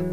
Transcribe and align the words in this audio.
Hallo 0.00 0.06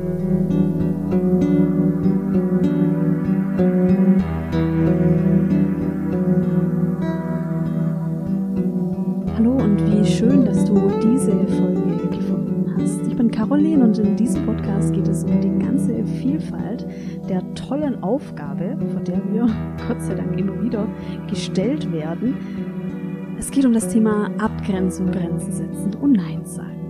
und 9.51 9.79
wie 9.85 10.05
schön, 10.05 10.43
dass 10.43 10.65
du 10.65 10.73
diese 11.01 11.31
Folge 11.31 12.09
gefunden 12.11 12.75
hast. 12.77 13.07
Ich 13.07 13.15
bin 13.15 13.31
Caroline 13.31 13.85
und 13.85 13.97
in 13.97 14.17
diesem 14.17 14.45
Podcast 14.45 14.91
geht 14.91 15.07
es 15.07 15.23
um 15.23 15.39
die 15.39 15.57
ganze 15.63 16.03
Vielfalt 16.03 16.85
der 17.29 17.41
tollen 17.53 18.03
Aufgabe, 18.03 18.77
vor 18.91 19.01
der 19.01 19.21
wir 19.31 19.47
Gott 19.87 20.01
sei 20.01 20.15
Dank 20.15 20.37
immer 20.37 20.61
wieder 20.61 20.85
gestellt 21.29 21.89
werden. 21.93 22.35
Es 23.39 23.49
geht 23.51 23.63
um 23.63 23.71
das 23.71 23.87
Thema 23.87 24.31
Abgrenzung, 24.37 25.11
Grenzen 25.11 25.53
setzen 25.53 25.95
und 26.01 26.11
Nein 26.11 26.45
sagen. 26.45 26.86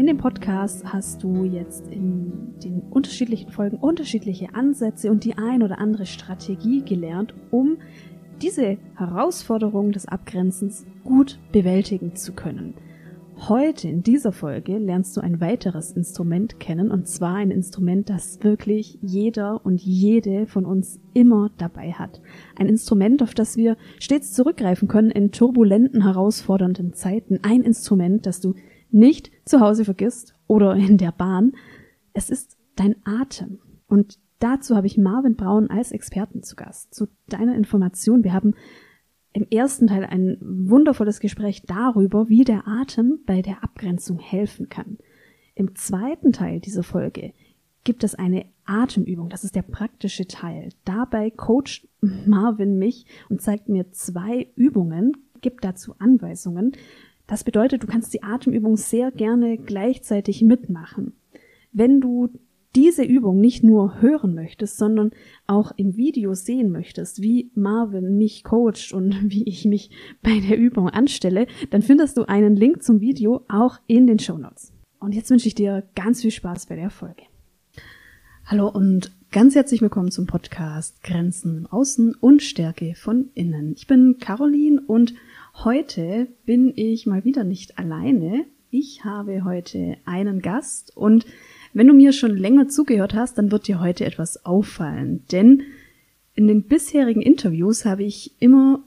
In 0.00 0.06
dem 0.06 0.16
Podcast 0.16 0.82
hast 0.90 1.22
du 1.22 1.44
jetzt 1.44 1.86
in 1.88 2.58
den 2.64 2.80
unterschiedlichen 2.88 3.50
Folgen 3.50 3.76
unterschiedliche 3.76 4.54
Ansätze 4.54 5.10
und 5.10 5.24
die 5.24 5.36
ein 5.36 5.62
oder 5.62 5.78
andere 5.78 6.06
Strategie 6.06 6.82
gelernt, 6.82 7.34
um 7.50 7.76
diese 8.40 8.78
Herausforderung 8.96 9.92
des 9.92 10.08
Abgrenzens 10.08 10.86
gut 11.04 11.38
bewältigen 11.52 12.16
zu 12.16 12.32
können. 12.32 12.72
Heute 13.48 13.88
in 13.88 14.02
dieser 14.02 14.32
Folge 14.32 14.78
lernst 14.78 15.18
du 15.18 15.20
ein 15.20 15.38
weiteres 15.38 15.92
Instrument 15.92 16.58
kennen 16.58 16.90
und 16.90 17.06
zwar 17.06 17.34
ein 17.34 17.50
Instrument, 17.50 18.08
das 18.08 18.42
wirklich 18.42 18.98
jeder 19.02 19.66
und 19.66 19.82
jede 19.82 20.46
von 20.46 20.64
uns 20.64 20.98
immer 21.12 21.50
dabei 21.58 21.92
hat. 21.92 22.22
Ein 22.56 22.68
Instrument, 22.68 23.22
auf 23.22 23.34
das 23.34 23.58
wir 23.58 23.76
stets 23.98 24.32
zurückgreifen 24.32 24.88
können 24.88 25.10
in 25.10 25.30
turbulenten, 25.30 26.04
herausfordernden 26.04 26.94
Zeiten. 26.94 27.40
Ein 27.42 27.64
Instrument, 27.64 28.24
das 28.24 28.40
du 28.40 28.54
nicht 28.92 29.30
zu 29.44 29.60
Hause 29.60 29.84
vergisst 29.84 30.34
oder 30.46 30.74
in 30.76 30.98
der 30.98 31.12
Bahn. 31.12 31.52
Es 32.12 32.30
ist 32.30 32.56
dein 32.76 32.96
Atem. 33.04 33.58
Und 33.86 34.18
dazu 34.38 34.76
habe 34.76 34.86
ich 34.86 34.98
Marvin 34.98 35.36
Braun 35.36 35.70
als 35.70 35.92
Experten 35.92 36.42
zu 36.42 36.56
Gast. 36.56 36.94
Zu 36.94 37.08
deiner 37.28 37.54
Information. 37.54 38.24
Wir 38.24 38.32
haben 38.32 38.54
im 39.32 39.46
ersten 39.48 39.86
Teil 39.86 40.04
ein 40.04 40.38
wundervolles 40.40 41.20
Gespräch 41.20 41.62
darüber, 41.66 42.28
wie 42.28 42.44
der 42.44 42.66
Atem 42.66 43.20
bei 43.26 43.42
der 43.42 43.62
Abgrenzung 43.62 44.18
helfen 44.18 44.68
kann. 44.68 44.98
Im 45.54 45.76
zweiten 45.76 46.32
Teil 46.32 46.60
dieser 46.60 46.82
Folge 46.82 47.32
gibt 47.84 48.04
es 48.04 48.14
eine 48.14 48.46
Atemübung. 48.64 49.28
Das 49.28 49.44
ist 49.44 49.54
der 49.54 49.62
praktische 49.62 50.26
Teil. 50.26 50.70
Dabei 50.84 51.30
coacht 51.30 51.88
Marvin 52.00 52.78
mich 52.78 53.06
und 53.28 53.40
zeigt 53.40 53.68
mir 53.68 53.90
zwei 53.92 54.48
Übungen, 54.56 55.16
gibt 55.40 55.64
dazu 55.64 55.94
Anweisungen. 55.98 56.72
Das 57.30 57.44
bedeutet, 57.44 57.84
du 57.84 57.86
kannst 57.86 58.12
die 58.12 58.24
Atemübung 58.24 58.76
sehr 58.76 59.12
gerne 59.12 59.56
gleichzeitig 59.56 60.42
mitmachen. 60.42 61.12
Wenn 61.72 62.00
du 62.00 62.28
diese 62.74 63.04
Übung 63.04 63.40
nicht 63.40 63.62
nur 63.62 64.02
hören 64.02 64.34
möchtest, 64.34 64.78
sondern 64.78 65.12
auch 65.46 65.70
im 65.76 65.96
Video 65.96 66.34
sehen 66.34 66.72
möchtest, 66.72 67.22
wie 67.22 67.52
Marvin 67.54 68.18
mich 68.18 68.42
coacht 68.42 68.92
und 68.92 69.14
wie 69.30 69.44
ich 69.44 69.64
mich 69.64 69.90
bei 70.24 70.40
der 70.40 70.58
Übung 70.58 70.88
anstelle, 70.88 71.46
dann 71.70 71.82
findest 71.82 72.16
du 72.16 72.24
einen 72.24 72.56
Link 72.56 72.82
zum 72.82 73.00
Video 73.00 73.44
auch 73.48 73.78
in 73.86 74.08
den 74.08 74.18
Show 74.18 74.36
Notes. 74.36 74.72
Und 74.98 75.14
jetzt 75.14 75.30
wünsche 75.30 75.46
ich 75.46 75.54
dir 75.54 75.84
ganz 75.94 76.22
viel 76.22 76.32
Spaß 76.32 76.66
bei 76.66 76.74
der 76.74 76.90
Folge. 76.90 77.22
Hallo 78.44 78.68
und 78.68 79.12
ganz 79.30 79.54
herzlich 79.54 79.80
willkommen 79.82 80.10
zum 80.10 80.26
Podcast 80.26 81.04
Grenzen 81.04 81.58
im 81.58 81.66
Außen 81.68 82.16
und 82.16 82.42
Stärke 82.42 82.96
von 82.96 83.30
innen. 83.34 83.74
Ich 83.76 83.86
bin 83.86 84.16
Caroline 84.18 84.82
und 84.84 85.14
heute 85.54 86.28
bin 86.44 86.72
ich 86.76 87.06
mal 87.06 87.24
wieder 87.24 87.44
nicht 87.44 87.78
alleine. 87.78 88.44
Ich 88.70 89.04
habe 89.04 89.44
heute 89.44 89.96
einen 90.04 90.42
Gast 90.42 90.96
und 90.96 91.26
wenn 91.72 91.86
du 91.86 91.94
mir 91.94 92.12
schon 92.12 92.36
länger 92.36 92.68
zugehört 92.68 93.14
hast, 93.14 93.38
dann 93.38 93.50
wird 93.50 93.68
dir 93.68 93.80
heute 93.80 94.04
etwas 94.04 94.44
auffallen, 94.44 95.24
denn 95.32 95.62
in 96.34 96.48
den 96.48 96.62
bisherigen 96.62 97.22
Interviews 97.22 97.84
habe 97.84 98.04
ich 98.04 98.32
immer 98.40 98.82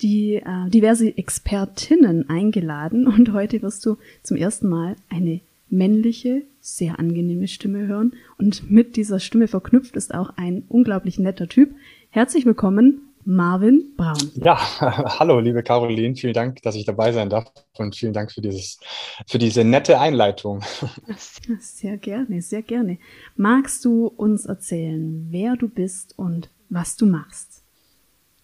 die 0.00 0.36
äh, 0.36 0.70
diverse 0.70 1.16
Expertinnen 1.16 2.28
eingeladen 2.28 3.06
und 3.06 3.32
heute 3.32 3.62
wirst 3.62 3.84
du 3.86 3.96
zum 4.22 4.36
ersten 4.36 4.68
Mal 4.68 4.96
eine 5.08 5.40
männliche, 5.70 6.42
sehr 6.60 6.98
angenehme 6.98 7.48
Stimme 7.48 7.86
hören 7.86 8.12
und 8.38 8.70
mit 8.70 8.96
dieser 8.96 9.20
Stimme 9.20 9.48
verknüpft 9.48 9.96
ist 9.96 10.14
auch 10.14 10.30
ein 10.36 10.64
unglaublich 10.68 11.18
netter 11.18 11.48
Typ. 11.48 11.74
Herzlich 12.10 12.46
willkommen, 12.46 13.03
Marvin 13.26 13.94
Braun. 13.96 14.30
Ja, 14.34 14.58
hallo, 15.18 15.40
liebe 15.40 15.62
Caroline, 15.62 16.14
vielen 16.14 16.34
Dank, 16.34 16.62
dass 16.62 16.74
ich 16.74 16.84
dabei 16.84 17.12
sein 17.12 17.30
darf 17.30 17.50
und 17.78 17.96
vielen 17.96 18.12
Dank 18.12 18.32
für 18.32 18.40
dieses, 18.40 18.78
für 19.26 19.38
diese 19.38 19.64
nette 19.64 19.98
Einleitung. 19.98 20.62
Sehr 21.60 21.96
gerne, 21.98 22.42
sehr 22.42 22.62
gerne. 22.62 22.98
Magst 23.36 23.84
du 23.84 24.06
uns 24.06 24.46
erzählen, 24.46 25.26
wer 25.30 25.56
du 25.56 25.68
bist 25.68 26.18
und 26.18 26.50
was 26.68 26.96
du 26.96 27.06
machst? 27.06 27.62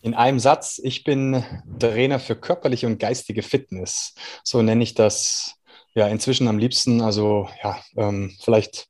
In 0.02 0.14
einem 0.14 0.38
Satz, 0.38 0.80
ich 0.82 1.04
bin 1.04 1.44
Trainer 1.78 2.18
für 2.18 2.36
körperliche 2.36 2.86
und 2.86 2.98
geistige 2.98 3.42
Fitness. 3.42 4.14
So 4.42 4.62
nenne 4.62 4.82
ich 4.82 4.94
das 4.94 5.56
ja 5.94 6.08
inzwischen 6.08 6.48
am 6.48 6.58
liebsten. 6.58 7.00
Also 7.02 7.48
ja, 7.62 7.78
ähm, 7.96 8.34
vielleicht 8.40 8.88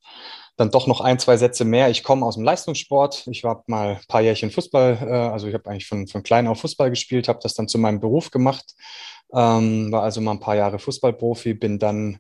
dann 0.61 0.71
doch 0.71 0.87
noch 0.87 1.01
ein, 1.01 1.19
zwei 1.19 1.39
Sätze 1.39 1.65
mehr. 1.65 1.89
Ich 1.89 2.05
komme 2.05 2.27
aus 2.27 2.35
dem 2.35 2.45
Leistungssport. 2.45 3.27
Ich 3.29 3.43
war 3.45 3.65
mal 3.67 3.97
ein 3.97 4.07
paar 4.09 4.21
Jährchen 4.21 4.51
Fußball, 4.51 4.99
äh, 5.01 5.11
also 5.11 5.47
ich 5.47 5.55
habe 5.55 5.71
eigentlich 5.71 5.87
von, 5.87 6.07
von 6.07 6.23
klein 6.23 6.47
auf 6.47 6.61
Fußball 6.61 6.91
gespielt, 6.91 7.29
habe 7.29 7.41
das 7.43 7.55
dann 7.55 7.67
zu 7.67 7.79
meinem 7.79 7.99
Beruf 7.99 8.31
gemacht, 8.31 8.75
ähm, 9.33 9.91
war 9.91 10.03
also 10.03 10.21
mal 10.21 10.33
ein 10.33 10.41
paar 10.41 10.57
Jahre 10.57 10.79
Fußballprofi, 10.79 11.55
bin 11.55 11.79
dann 11.79 12.19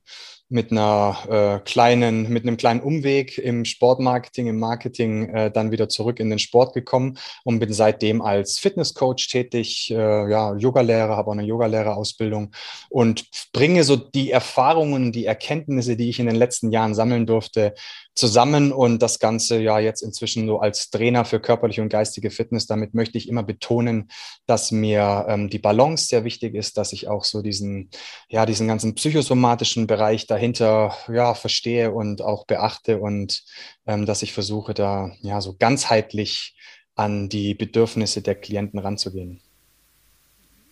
mit 0.50 0.72
einer 0.72 1.60
äh, 1.62 1.64
kleinen, 1.64 2.28
mit 2.28 2.42
einem 2.42 2.56
kleinen 2.56 2.80
Umweg 2.80 3.38
im 3.38 3.64
Sportmarketing, 3.64 4.48
im 4.48 4.58
Marketing 4.58 5.28
äh, 5.32 5.50
dann 5.50 5.70
wieder 5.70 5.88
zurück 5.88 6.18
in 6.18 6.28
den 6.28 6.40
Sport 6.40 6.74
gekommen 6.74 7.18
und 7.44 7.60
bin 7.60 7.72
seitdem 7.72 8.20
als 8.20 8.58
Fitnesscoach 8.58 9.28
tätig, 9.30 9.90
äh, 9.92 10.30
ja, 10.30 10.56
Yogalehrer, 10.56 11.16
habe 11.16 11.30
auch 11.30 11.34
eine 11.34 11.44
Yogalehrerausbildung 11.44 12.50
und 12.88 13.26
bringe 13.52 13.84
so 13.84 13.94
die 13.94 14.32
Erfahrungen, 14.32 15.12
die 15.12 15.24
Erkenntnisse, 15.24 15.96
die 15.96 16.10
ich 16.10 16.18
in 16.18 16.26
den 16.26 16.36
letzten 16.36 16.72
Jahren 16.72 16.94
sammeln 16.94 17.26
durfte, 17.26 17.74
zusammen 18.14 18.72
und 18.72 19.00
das 19.00 19.18
Ganze 19.18 19.60
ja 19.60 19.78
jetzt 19.78 20.02
inzwischen 20.02 20.46
so 20.46 20.60
als 20.60 20.90
Trainer 20.90 21.24
für 21.24 21.40
körperliche 21.40 21.80
und 21.80 21.88
geistige 21.88 22.30
Fitness. 22.30 22.66
Damit 22.66 22.92
möchte 22.92 23.16
ich 23.16 23.28
immer 23.28 23.42
betonen, 23.42 24.10
dass 24.46 24.72
mir 24.72 25.26
ähm, 25.28 25.48
die 25.48 25.58
Balance 25.58 26.06
sehr 26.06 26.24
wichtig 26.24 26.54
ist, 26.54 26.76
dass 26.76 26.92
ich 26.92 27.08
auch 27.08 27.24
so 27.24 27.40
diesen, 27.40 27.88
ja, 28.28 28.46
diesen 28.46 28.68
ganzen 28.68 28.94
psychosomatischen 28.94 29.86
Bereich 29.86 30.26
dahinter 30.40 30.94
ja, 31.12 31.34
verstehe 31.34 31.92
und 31.92 32.22
auch 32.22 32.46
beachte 32.46 32.98
und 32.98 33.44
ähm, 33.86 34.06
dass 34.06 34.22
ich 34.22 34.32
versuche, 34.32 34.72
da 34.72 35.12
ja 35.20 35.40
so 35.42 35.54
ganzheitlich 35.58 36.56
an 36.94 37.28
die 37.28 37.54
Bedürfnisse 37.54 38.22
der 38.22 38.34
Klienten 38.34 38.78
ranzugehen. 38.78 39.40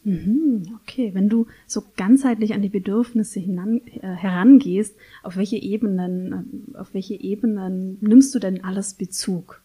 Mhm, 0.05 0.79
okay, 0.81 1.11
wenn 1.13 1.29
du 1.29 1.47
so 1.67 1.83
ganzheitlich 1.97 2.55
an 2.55 2.63
die 2.63 2.71
Bedürfnisse 2.71 3.41
hinan, 3.41 3.83
äh, 4.01 4.15
herangehst, 4.15 4.97
auf 5.23 5.37
welche 5.37 5.57
Ebenen, 5.57 6.73
äh, 6.75 6.79
auf 6.79 6.95
welche 6.95 7.21
Ebenen 7.21 7.99
nimmst 8.01 8.35
du 8.35 8.39
denn 8.39 8.65
alles 8.65 8.95
Bezug? 8.95 9.63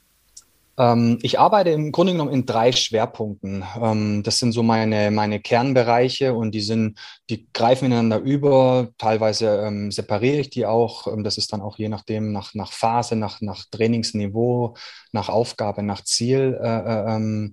Ähm, 0.78 1.20
ich 1.22 1.40
arbeite 1.40 1.70
im 1.70 1.92
Grunde 1.92 2.14
genommen 2.14 2.34
in 2.34 2.46
drei 2.46 2.72
Schwerpunkten. 2.72 3.64
Ähm, 3.82 4.24
das 4.24 4.40
sind 4.40 4.54
so 4.54 4.64
meine, 4.64 5.12
meine 5.12 5.40
Kernbereiche 5.40 6.34
und 6.34 6.52
die 6.52 6.62
sind, 6.62 7.00
die 7.30 7.48
greifen 7.54 7.86
ineinander 7.86 8.20
über. 8.20 8.90
Teilweise 8.98 9.64
ähm, 9.66 9.92
separiere 9.92 10.40
ich 10.40 10.50
die 10.50 10.66
auch. 10.66 11.08
Das 11.24 11.38
ist 11.38 11.54
dann 11.54 11.62
auch 11.62 11.78
je 11.78 11.90
nachdem 11.90 12.32
nach, 12.32 12.54
nach 12.56 12.72
Phase, 12.72 13.16
nach, 13.16 13.42
nach 13.42 13.66
Trainingsniveau, 13.72 14.76
nach 15.12 15.30
Aufgabe, 15.30 15.84
nach 15.84 16.04
Ziel. 16.04 16.58
Äh, 16.62 16.68
äh, 16.68 17.50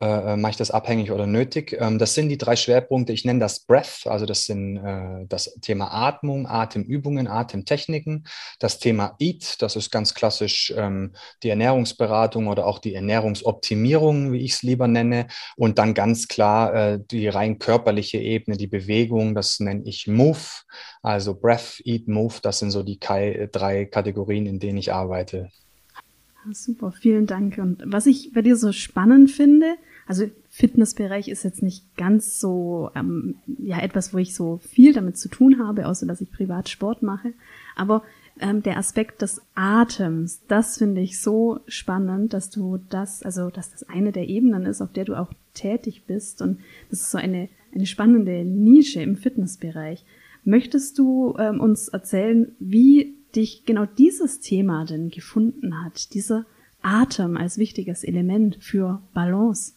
äh, 0.00 0.32
äh, 0.32 0.36
mache 0.36 0.50
ich 0.50 0.56
das 0.56 0.72
abhängig 0.72 1.12
oder 1.12 1.26
nötig. 1.26 1.76
Ähm, 1.78 2.00
das 2.00 2.14
sind 2.14 2.28
die 2.28 2.36
drei 2.36 2.56
Schwerpunkte. 2.56 3.12
Ich 3.12 3.24
nenne 3.24 3.38
das 3.38 3.60
Breath, 3.60 4.06
also 4.06 4.26
das 4.26 4.44
sind 4.44 4.76
äh, 4.76 5.24
das 5.28 5.54
Thema 5.60 5.92
Atmung, 5.92 6.48
Atemübungen, 6.48 7.28
Atemtechniken. 7.28 8.26
Das 8.58 8.80
Thema 8.80 9.14
Eat, 9.20 9.62
das 9.62 9.76
ist 9.76 9.92
ganz 9.92 10.12
klassisch 10.14 10.74
ähm, 10.76 11.12
die 11.44 11.48
Ernährungsberatung 11.48 12.48
oder 12.48 12.66
auch 12.66 12.80
die 12.80 12.94
Ernährungsoptimierung, 12.94 14.32
wie 14.32 14.40
ich 14.44 14.54
es 14.54 14.62
lieber 14.62 14.88
nenne. 14.88 15.28
Und 15.56 15.78
dann 15.78 15.94
ganz 15.94 16.26
klar 16.26 16.74
äh, 16.74 17.00
die 17.10 17.28
rein 17.28 17.60
körperliche 17.60 18.18
Ebene, 18.18 18.56
die 18.56 18.66
Bewegung, 18.66 19.36
das 19.36 19.60
nenne 19.60 19.84
ich 19.84 20.08
Move. 20.08 20.64
Also 21.02 21.36
Breath, 21.36 21.80
Eat, 21.84 22.08
Move, 22.08 22.34
das 22.42 22.58
sind 22.58 22.72
so 22.72 22.82
die 22.82 22.98
drei 22.98 23.84
Kategorien, 23.86 24.46
in 24.46 24.58
denen 24.58 24.78
ich 24.78 24.92
arbeite. 24.92 25.50
Super, 26.52 26.92
vielen 26.92 27.26
Dank. 27.26 27.58
Und 27.58 27.82
was 27.86 28.06
ich 28.06 28.32
bei 28.32 28.42
dir 28.42 28.56
so 28.56 28.72
spannend 28.72 29.30
finde, 29.30 29.76
also 30.06 30.30
Fitnessbereich 30.50 31.28
ist 31.28 31.44
jetzt 31.44 31.62
nicht 31.62 31.96
ganz 31.96 32.38
so 32.40 32.90
ähm, 32.94 33.36
ja 33.58 33.80
etwas, 33.80 34.12
wo 34.12 34.18
ich 34.18 34.34
so 34.34 34.58
viel 34.58 34.92
damit 34.92 35.16
zu 35.16 35.28
tun 35.28 35.58
habe, 35.58 35.86
außer 35.86 36.06
dass 36.06 36.20
ich 36.20 36.30
privat 36.30 36.68
Sport 36.68 37.02
mache. 37.02 37.32
Aber 37.76 38.02
ähm, 38.40 38.62
der 38.62 38.76
Aspekt 38.76 39.22
des 39.22 39.40
Atems, 39.54 40.42
das 40.48 40.78
finde 40.78 41.00
ich 41.00 41.20
so 41.20 41.60
spannend, 41.66 42.32
dass 42.32 42.50
du 42.50 42.78
das, 42.90 43.22
also 43.22 43.50
dass 43.50 43.70
das 43.70 43.88
eine 43.88 44.12
der 44.12 44.28
Ebenen 44.28 44.66
ist, 44.66 44.82
auf 44.82 44.92
der 44.92 45.04
du 45.04 45.14
auch 45.14 45.32
tätig 45.54 46.04
bist. 46.06 46.42
Und 46.42 46.58
das 46.90 47.00
ist 47.02 47.10
so 47.10 47.18
eine, 47.18 47.48
eine 47.74 47.86
spannende 47.86 48.44
Nische 48.44 49.00
im 49.00 49.16
Fitnessbereich. 49.16 50.04
Möchtest 50.44 50.98
du 50.98 51.36
ähm, 51.38 51.60
uns 51.60 51.88
erzählen, 51.88 52.54
wie 52.58 53.14
dich 53.34 53.64
genau 53.64 53.86
dieses 53.86 54.40
Thema 54.40 54.84
denn 54.84 55.08
gefunden 55.08 55.84
hat, 55.84 56.12
dieser 56.14 56.44
Atem 56.82 57.36
als 57.36 57.56
wichtiges 57.56 58.04
Element 58.04 58.58
für 58.60 59.00
Balance. 59.14 59.72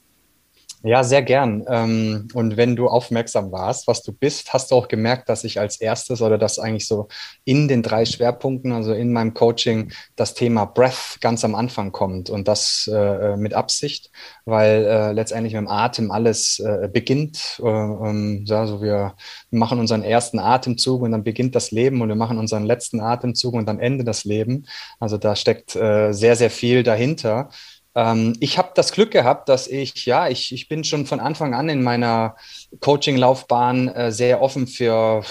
Ja, 0.83 1.03
sehr 1.03 1.23
gern. 1.23 1.65
Ähm, 1.69 2.27
und 2.35 2.55
wenn 2.55 2.75
du 2.75 2.87
aufmerksam 2.87 3.51
warst, 3.51 3.87
was 3.87 4.03
du 4.03 4.13
bist, 4.13 4.53
hast 4.53 4.69
du 4.69 4.75
auch 4.75 4.87
gemerkt, 4.87 5.27
dass 5.27 5.43
ich 5.43 5.59
als 5.59 5.81
erstes 5.81 6.21
oder 6.21 6.37
dass 6.37 6.59
eigentlich 6.59 6.87
so 6.87 7.07
in 7.45 7.67
den 7.67 7.81
drei 7.81 8.05
Schwerpunkten, 8.05 8.71
also 8.71 8.93
in 8.93 9.11
meinem 9.11 9.33
Coaching, 9.33 9.91
das 10.15 10.35
Thema 10.35 10.65
Breath 10.65 11.17
ganz 11.19 11.43
am 11.43 11.55
Anfang 11.55 11.91
kommt 11.91 12.29
und 12.29 12.47
das 12.47 12.87
äh, 12.93 13.35
mit 13.37 13.55
Absicht, 13.55 14.11
weil 14.45 14.85
äh, 14.85 15.11
letztendlich 15.13 15.53
mit 15.53 15.61
dem 15.63 15.67
Atem 15.67 16.11
alles 16.11 16.59
äh, 16.59 16.87
beginnt. 16.87 17.59
Also 17.59 18.81
wir 18.81 19.15
machen 19.49 19.79
unseren 19.79 20.03
ersten 20.03 20.39
Atemzug 20.39 21.01
und 21.01 21.11
dann 21.11 21.23
beginnt 21.23 21.55
das 21.55 21.71
Leben 21.71 22.01
und 22.01 22.07
wir 22.07 22.15
machen 22.15 22.37
unseren 22.37 22.65
letzten 22.65 22.99
Atemzug 22.99 23.53
und 23.55 23.65
dann 23.65 23.79
endet 23.79 24.07
das 24.07 24.25
Leben. 24.25 24.65
Also 24.99 25.17
da 25.17 25.35
steckt 25.35 25.71
sehr, 25.71 26.11
sehr 26.11 26.49
viel 26.49 26.83
dahinter. 26.83 27.49
Ähm, 27.97 28.35
ich 28.39 28.59
habe 28.59 28.69
das 28.75 28.91
Glück 28.91 29.09
gehabt, 29.09 29.49
dass 29.49 29.67
ich, 29.67 30.05
ja, 30.05 30.29
ich, 30.29 30.53
ich 30.53 30.69
bin 30.69 30.83
schon 30.83 31.07
von 31.07 31.19
Anfang 31.19 31.55
an 31.55 31.67
in 31.67 31.81
meiner 31.81 32.35
Coaching-Laufbahn 32.79 33.87
äh, 33.87 34.11
sehr 34.11 34.41
offen 34.41 34.67
für 34.67 35.23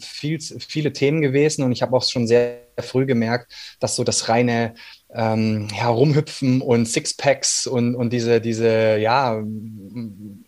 viel, 0.00 0.40
viele 0.40 0.92
Themen 0.94 1.20
gewesen 1.20 1.62
und 1.62 1.72
ich 1.72 1.82
habe 1.82 1.94
auch 1.94 2.02
schon 2.02 2.26
sehr 2.26 2.62
früh 2.78 3.04
gemerkt, 3.04 3.52
dass 3.80 3.96
so 3.96 4.02
das 4.02 4.30
reine 4.30 4.74
ähm, 5.14 5.68
Herumhüpfen 5.72 6.62
und 6.62 6.86
Sixpacks 6.86 7.66
und, 7.66 7.94
und 7.94 8.12
diese, 8.12 8.40
diese, 8.40 8.96
ja, 8.96 9.40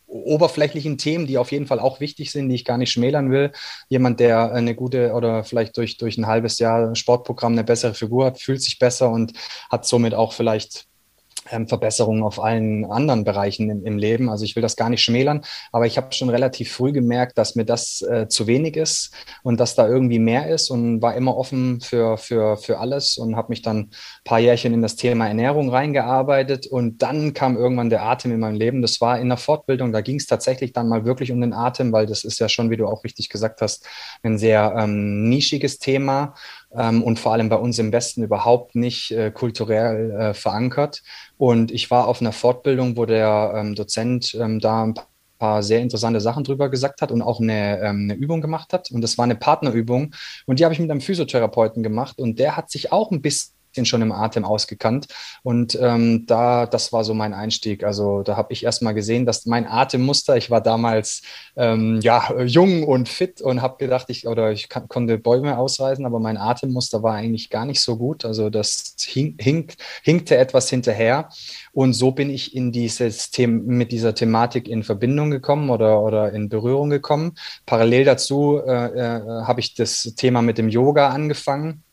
oberflächlichen 0.06 0.96
Themen, 0.96 1.26
die 1.26 1.36
auf 1.38 1.52
jeden 1.52 1.66
Fall 1.66 1.80
auch 1.80 2.00
wichtig 2.00 2.32
sind, 2.32 2.48
die 2.48 2.54
ich 2.54 2.64
gar 2.64 2.78
nicht 2.78 2.90
schmälern 2.90 3.30
will. 3.30 3.52
Jemand, 3.88 4.20
der 4.20 4.52
eine 4.52 4.74
gute 4.74 5.12
oder 5.12 5.44
vielleicht 5.44 5.76
durch, 5.76 5.98
durch 5.98 6.16
ein 6.16 6.26
halbes 6.26 6.58
Jahr 6.58 6.94
Sportprogramm 6.94 7.52
eine 7.52 7.64
bessere 7.64 7.94
Figur 7.94 8.24
hat, 8.24 8.40
fühlt 8.40 8.62
sich 8.62 8.78
besser 8.78 9.10
und 9.10 9.34
hat 9.70 9.86
somit 9.86 10.14
auch 10.14 10.32
vielleicht 10.32 10.87
Verbesserungen 11.68 12.22
auf 12.22 12.42
allen 12.42 12.84
anderen 12.84 13.24
Bereichen 13.24 13.70
im, 13.70 13.84
im, 13.84 13.98
Leben. 13.98 14.28
Also 14.28 14.44
ich 14.44 14.56
will 14.56 14.62
das 14.62 14.76
gar 14.76 14.90
nicht 14.90 15.02
schmälern, 15.02 15.42
aber 15.72 15.86
ich 15.86 15.96
habe 15.96 16.12
schon 16.12 16.30
relativ 16.30 16.72
früh 16.72 16.92
gemerkt, 16.92 17.38
dass 17.38 17.54
mir 17.54 17.64
das 17.64 18.02
äh, 18.02 18.28
zu 18.28 18.46
wenig 18.46 18.76
ist 18.76 19.12
und 19.42 19.58
dass 19.58 19.74
da 19.74 19.88
irgendwie 19.88 20.18
mehr 20.18 20.48
ist 20.48 20.70
und 20.70 21.02
war 21.02 21.14
immer 21.14 21.36
offen 21.36 21.80
für, 21.80 22.16
für, 22.16 22.56
für 22.56 22.78
alles 22.78 23.18
und 23.18 23.36
habe 23.36 23.48
mich 23.50 23.62
dann 23.62 23.78
ein 23.78 23.90
paar 24.24 24.38
Jährchen 24.38 24.74
in 24.74 24.82
das 24.82 24.96
Thema 24.96 25.28
Ernährung 25.28 25.70
reingearbeitet 25.70 26.66
und 26.66 27.02
dann 27.02 27.34
kam 27.34 27.56
irgendwann 27.56 27.90
der 27.90 28.02
Atem 28.02 28.32
in 28.32 28.40
mein 28.40 28.54
Leben. 28.54 28.82
Das 28.82 29.00
war 29.00 29.18
in 29.18 29.28
der 29.28 29.38
Fortbildung, 29.38 29.92
da 29.92 30.00
ging 30.00 30.16
es 30.16 30.26
tatsächlich 30.26 30.72
dann 30.72 30.88
mal 30.88 31.04
wirklich 31.04 31.32
um 31.32 31.40
den 31.40 31.52
Atem, 31.52 31.92
weil 31.92 32.06
das 32.06 32.24
ist 32.24 32.38
ja 32.38 32.48
schon, 32.48 32.70
wie 32.70 32.76
du 32.76 32.86
auch 32.86 33.04
richtig 33.04 33.28
gesagt 33.28 33.60
hast, 33.60 33.86
ein 34.22 34.38
sehr 34.38 34.74
ähm, 34.78 35.28
nischiges 35.28 35.78
Thema 35.78 36.34
ähm, 36.74 37.02
und 37.02 37.18
vor 37.18 37.32
allem 37.32 37.48
bei 37.48 37.56
uns 37.56 37.78
im 37.78 37.92
Westen 37.92 38.22
überhaupt 38.22 38.74
nicht 38.74 39.10
äh, 39.10 39.30
kulturell 39.30 40.10
äh, 40.10 40.34
verankert. 40.34 41.02
Und 41.36 41.70
ich 41.70 41.90
war 41.90 42.08
auf 42.08 42.20
einer 42.20 42.32
Fortbildung, 42.32 42.96
wo 42.96 43.06
der 43.06 43.52
ähm, 43.56 43.74
Dozent 43.74 44.34
ähm, 44.34 44.60
da 44.60 44.84
ein 44.84 44.94
paar 45.38 45.62
sehr 45.62 45.80
interessante 45.80 46.20
Sachen 46.20 46.44
drüber 46.44 46.68
gesagt 46.68 47.00
hat 47.00 47.12
und 47.12 47.22
auch 47.22 47.40
eine, 47.40 47.80
ähm, 47.80 48.02
eine 48.04 48.14
Übung 48.14 48.40
gemacht 48.40 48.72
hat. 48.72 48.90
Und 48.90 49.00
das 49.00 49.18
war 49.18 49.24
eine 49.24 49.36
Partnerübung. 49.36 50.14
Und 50.46 50.58
die 50.58 50.64
habe 50.64 50.74
ich 50.74 50.80
mit 50.80 50.90
einem 50.90 51.00
Physiotherapeuten 51.00 51.82
gemacht. 51.82 52.18
Und 52.18 52.38
der 52.38 52.56
hat 52.56 52.70
sich 52.70 52.92
auch 52.92 53.10
ein 53.10 53.22
bisschen 53.22 53.57
bisschen 53.78 53.86
schon 53.86 54.02
im 54.02 54.12
Atem 54.12 54.44
ausgekannt. 54.44 55.06
Und 55.42 55.78
ähm, 55.80 56.26
da, 56.26 56.66
das 56.66 56.92
war 56.92 57.04
so 57.04 57.14
mein 57.14 57.34
Einstieg. 57.34 57.84
Also 57.84 58.22
da 58.22 58.36
habe 58.36 58.52
ich 58.52 58.64
erstmal 58.64 58.94
gesehen, 58.94 59.24
dass 59.24 59.46
mein 59.46 59.66
Atemmuster, 59.66 60.36
ich 60.36 60.50
war 60.50 60.60
damals 60.60 61.22
ähm, 61.56 62.00
ja 62.02 62.40
jung 62.42 62.82
und 62.84 63.08
fit 63.08 63.40
und 63.40 63.62
habe 63.62 63.76
gedacht, 63.78 64.06
ich 64.08 64.26
oder 64.26 64.50
ich 64.50 64.68
kann, 64.68 64.88
konnte 64.88 65.18
Bäume 65.18 65.58
ausreißen, 65.58 66.04
aber 66.04 66.18
mein 66.18 66.36
Atemmuster 66.36 67.02
war 67.02 67.14
eigentlich 67.14 67.50
gar 67.50 67.66
nicht 67.66 67.80
so 67.80 67.96
gut. 67.96 68.24
Also 68.24 68.50
das 68.50 68.96
hink, 68.98 69.40
hink, 69.40 69.74
hinkte 70.02 70.36
etwas 70.36 70.68
hinterher. 70.70 71.28
Und 71.72 71.92
so 71.92 72.10
bin 72.10 72.30
ich 72.30 72.56
in 72.56 72.72
dieses 72.72 73.30
Thema 73.30 73.62
mit 73.68 73.92
dieser 73.92 74.14
Thematik 74.14 74.68
in 74.68 74.82
Verbindung 74.82 75.30
gekommen 75.30 75.70
oder, 75.70 76.02
oder 76.02 76.32
in 76.32 76.48
Berührung 76.48 76.90
gekommen. 76.90 77.34
Parallel 77.66 78.04
dazu 78.04 78.60
äh, 78.66 78.70
äh, 78.70 79.20
habe 79.44 79.60
ich 79.60 79.74
das 79.74 80.14
Thema 80.16 80.42
mit 80.42 80.58
dem 80.58 80.68
Yoga 80.68 81.10
angefangen 81.10 81.84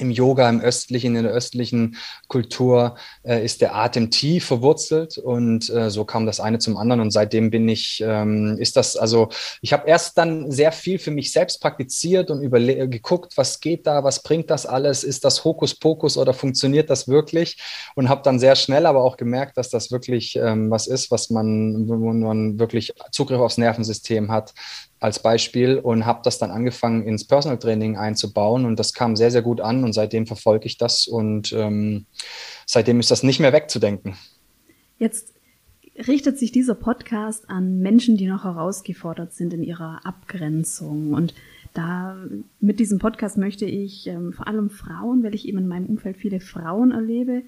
im 0.00 0.10
Yoga, 0.10 0.48
im 0.48 0.60
östlichen, 0.60 1.16
in 1.16 1.24
der 1.24 1.32
östlichen 1.32 1.96
Kultur 2.28 2.96
äh, 3.22 3.44
ist 3.44 3.60
der 3.60 3.74
Atem 3.74 4.10
tief 4.10 4.46
verwurzelt 4.46 5.18
und 5.18 5.70
äh, 5.70 5.90
so 5.90 6.04
kam 6.04 6.26
das 6.26 6.40
eine 6.40 6.58
zum 6.58 6.76
anderen 6.76 7.00
und 7.00 7.10
seitdem 7.10 7.50
bin 7.50 7.68
ich, 7.68 8.02
ähm, 8.06 8.56
ist 8.58 8.76
das, 8.76 8.96
also 8.96 9.28
ich 9.60 9.72
habe 9.72 9.88
erst 9.88 10.18
dann 10.18 10.50
sehr 10.50 10.72
viel 10.72 10.98
für 10.98 11.10
mich 11.10 11.32
selbst 11.32 11.60
praktiziert 11.60 12.30
und 12.30 12.40
geguckt, 12.40 13.36
was 13.36 13.60
geht 13.60 13.86
da, 13.86 14.04
was 14.04 14.22
bringt 14.22 14.50
das 14.50 14.66
alles, 14.66 15.04
ist 15.04 15.24
das 15.24 15.44
Hokuspokus 15.44 16.16
oder 16.16 16.32
funktioniert 16.32 16.90
das 16.90 17.08
wirklich? 17.08 17.58
Und 17.94 18.08
habe 18.08 18.22
dann 18.22 18.38
sehr 18.38 18.56
schnell 18.56 18.86
aber 18.86 19.02
auch 19.02 19.16
gemerkt, 19.16 19.56
dass 19.56 19.70
das 19.70 19.90
wirklich 19.90 20.36
ähm, 20.36 20.70
was 20.70 20.86
ist, 20.86 21.10
was 21.10 21.30
man, 21.30 21.88
wo 21.88 21.96
man 21.96 22.58
wirklich 22.58 22.92
Zugriff 23.10 23.40
aufs 23.40 23.58
Nervensystem 23.58 24.30
hat, 24.30 24.54
als 25.00 25.22
Beispiel 25.22 25.78
und 25.78 26.04
habe 26.04 26.20
das 26.22 26.38
dann 26.38 26.50
angefangen 26.50 27.02
ins 27.02 27.26
Personal 27.26 27.58
Training 27.58 27.96
einzubauen 27.96 28.66
und 28.66 28.78
das 28.78 28.92
kam 28.92 29.16
sehr, 29.16 29.30
sehr 29.30 29.42
gut 29.42 29.60
an 29.62 29.82
und 29.82 29.94
seitdem 29.94 30.26
verfolge 30.26 30.66
ich 30.66 30.76
das 30.76 31.08
und 31.08 31.52
ähm, 31.54 32.04
seitdem 32.66 33.00
ist 33.00 33.10
das 33.10 33.22
nicht 33.22 33.40
mehr 33.40 33.54
wegzudenken. 33.54 34.14
Jetzt 34.98 35.32
richtet 36.06 36.38
sich 36.38 36.52
dieser 36.52 36.74
Podcast 36.74 37.48
an 37.48 37.78
Menschen, 37.78 38.18
die 38.18 38.26
noch 38.26 38.44
herausgefordert 38.44 39.32
sind 39.32 39.54
in 39.54 39.62
ihrer 39.62 40.04
Abgrenzung 40.04 41.14
und 41.14 41.34
da 41.72 42.16
mit 42.58 42.78
diesem 42.78 42.98
Podcast 42.98 43.38
möchte 43.38 43.64
ich 43.64 44.06
ähm, 44.06 44.32
vor 44.32 44.48
allem 44.48 44.70
Frauen, 44.70 45.22
weil 45.22 45.34
ich 45.34 45.48
eben 45.48 45.58
in 45.58 45.68
meinem 45.68 45.86
Umfeld 45.86 46.16
viele 46.18 46.40
Frauen 46.40 46.90
erlebe, 46.90 47.42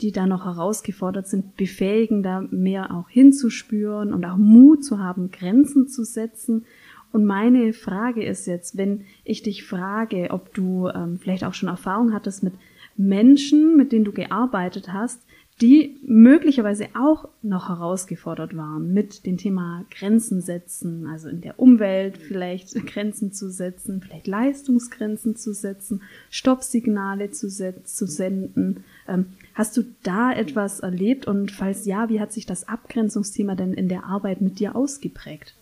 die 0.00 0.12
da 0.12 0.26
noch 0.26 0.44
herausgefordert 0.44 1.26
sind, 1.26 1.56
befähigen, 1.56 2.22
da 2.22 2.40
mehr 2.50 2.94
auch 2.94 3.08
hinzuspüren 3.08 4.12
und 4.12 4.24
auch 4.24 4.36
Mut 4.36 4.84
zu 4.84 4.98
haben, 4.98 5.30
Grenzen 5.30 5.88
zu 5.88 6.04
setzen 6.04 6.66
und 7.12 7.24
meine 7.24 7.72
Frage 7.72 8.24
ist 8.24 8.46
jetzt, 8.46 8.76
wenn 8.76 9.04
ich 9.24 9.42
dich 9.42 9.64
frage, 9.64 10.28
ob 10.30 10.52
du 10.54 10.88
ähm, 10.88 11.18
vielleicht 11.18 11.44
auch 11.44 11.54
schon 11.54 11.68
Erfahrung 11.68 12.12
hattest 12.12 12.42
mit 12.42 12.54
Menschen, 12.96 13.76
mit 13.76 13.92
denen 13.92 14.04
du 14.04 14.12
gearbeitet 14.12 14.92
hast, 14.92 15.22
die 15.60 15.96
möglicherweise 16.06 16.88
auch 16.94 17.28
noch 17.42 17.68
herausgefordert 17.68 18.56
waren 18.56 18.92
mit 18.92 19.26
dem 19.26 19.38
Thema 19.38 19.84
Grenzen 19.90 20.40
setzen, 20.40 21.08
also 21.08 21.28
in 21.28 21.40
der 21.40 21.58
Umwelt 21.58 22.16
vielleicht 22.16 22.74
Grenzen 22.86 23.32
zu 23.32 23.50
setzen, 23.50 24.00
vielleicht 24.00 24.28
Leistungsgrenzen 24.28 25.34
zu 25.34 25.52
setzen, 25.52 26.02
Stoppsignale 26.30 27.32
zu, 27.32 27.48
zu 27.48 28.06
senden. 28.06 28.84
Ähm, 29.08 29.26
hast 29.54 29.76
du 29.76 29.82
da 30.04 30.32
etwas 30.32 30.80
erlebt 30.80 31.26
und 31.26 31.50
falls 31.50 31.86
ja, 31.86 32.08
wie 32.08 32.20
hat 32.20 32.32
sich 32.32 32.46
das 32.46 32.68
Abgrenzungsthema 32.68 33.56
denn 33.56 33.72
in 33.72 33.88
der 33.88 34.04
Arbeit 34.04 34.40
mit 34.40 34.60
dir 34.60 34.76
ausgeprägt? 34.76 35.57